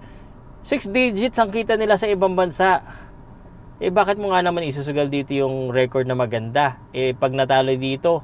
[0.64, 2.80] 6 digits ang kita nila sa ibang bansa.
[3.82, 6.82] Eh, bakit mo nga naman isusugal dito yung record na maganda?
[6.94, 8.22] Eh, pag natalo dito,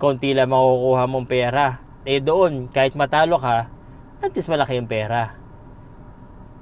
[0.00, 3.68] konti lang makukuha mong pera eh doon, kahit matalo ka,
[4.24, 5.36] at least malaki yung pera.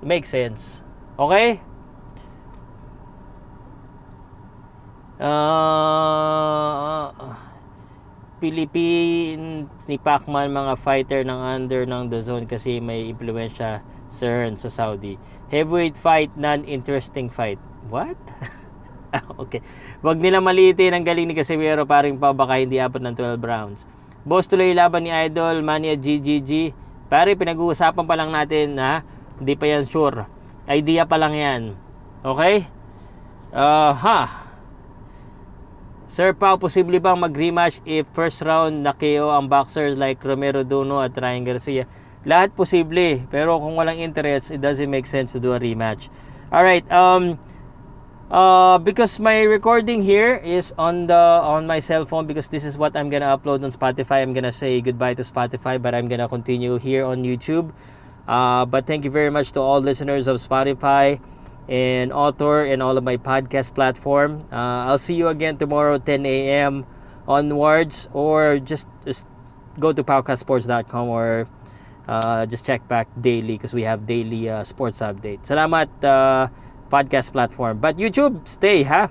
[0.02, 0.82] Makes sense.
[1.14, 1.62] Okay?
[5.22, 7.08] Uh,
[8.42, 13.80] Philippine ni Pacman mga fighter ng under ng the zone kasi may impluensya
[14.12, 15.16] CERN sa Saudi.
[15.46, 17.62] Heavyweight fight, non-interesting fight.
[17.86, 18.18] What?
[19.42, 19.62] okay.
[20.02, 23.80] Wag nila maliitin ang galing ni Casimiro paring pa baka hindi abot ng 12 rounds.
[24.26, 26.74] Boss tuloy laban ni Idol, Mania GGG.
[27.06, 29.06] Pare, pinag-uusapan pa lang natin na
[29.38, 30.26] hindi pa yan sure.
[30.66, 31.62] Idea pa lang yan.
[32.26, 32.66] Okay?
[33.54, 34.50] Uh, ha.
[36.10, 40.98] Sir Pao, posible bang mag-rematch if first round na KO ang boxer like Romero Duno
[40.98, 41.86] at Ryan Garcia?
[42.26, 43.22] Lahat posible.
[43.30, 46.10] Pero kung walang interest, it doesn't make sense to do a rematch.
[46.50, 47.38] Alright, um,
[48.30, 52.74] uh, because my recording here is on the on my cell phone because this is
[52.76, 54.22] what I'm gonna upload on Spotify.
[54.22, 57.70] I'm gonna say goodbye to Spotify, but I'm gonna continue here on YouTube.
[58.26, 61.22] Uh, but thank you very much to all listeners of Spotify
[61.68, 64.42] and Author and all of my podcast platform.
[64.50, 66.86] Uh, I'll see you again tomorrow 10 a.m.
[67.26, 69.26] onwards, or just just
[69.78, 71.46] go to podcastsports.com or
[72.08, 75.46] uh, just check back daily because we have daily uh, sports updates.
[75.46, 75.90] Salamat.
[76.02, 76.48] Uh,
[76.86, 77.78] podcast platform.
[77.78, 79.10] But YouTube, stay ha.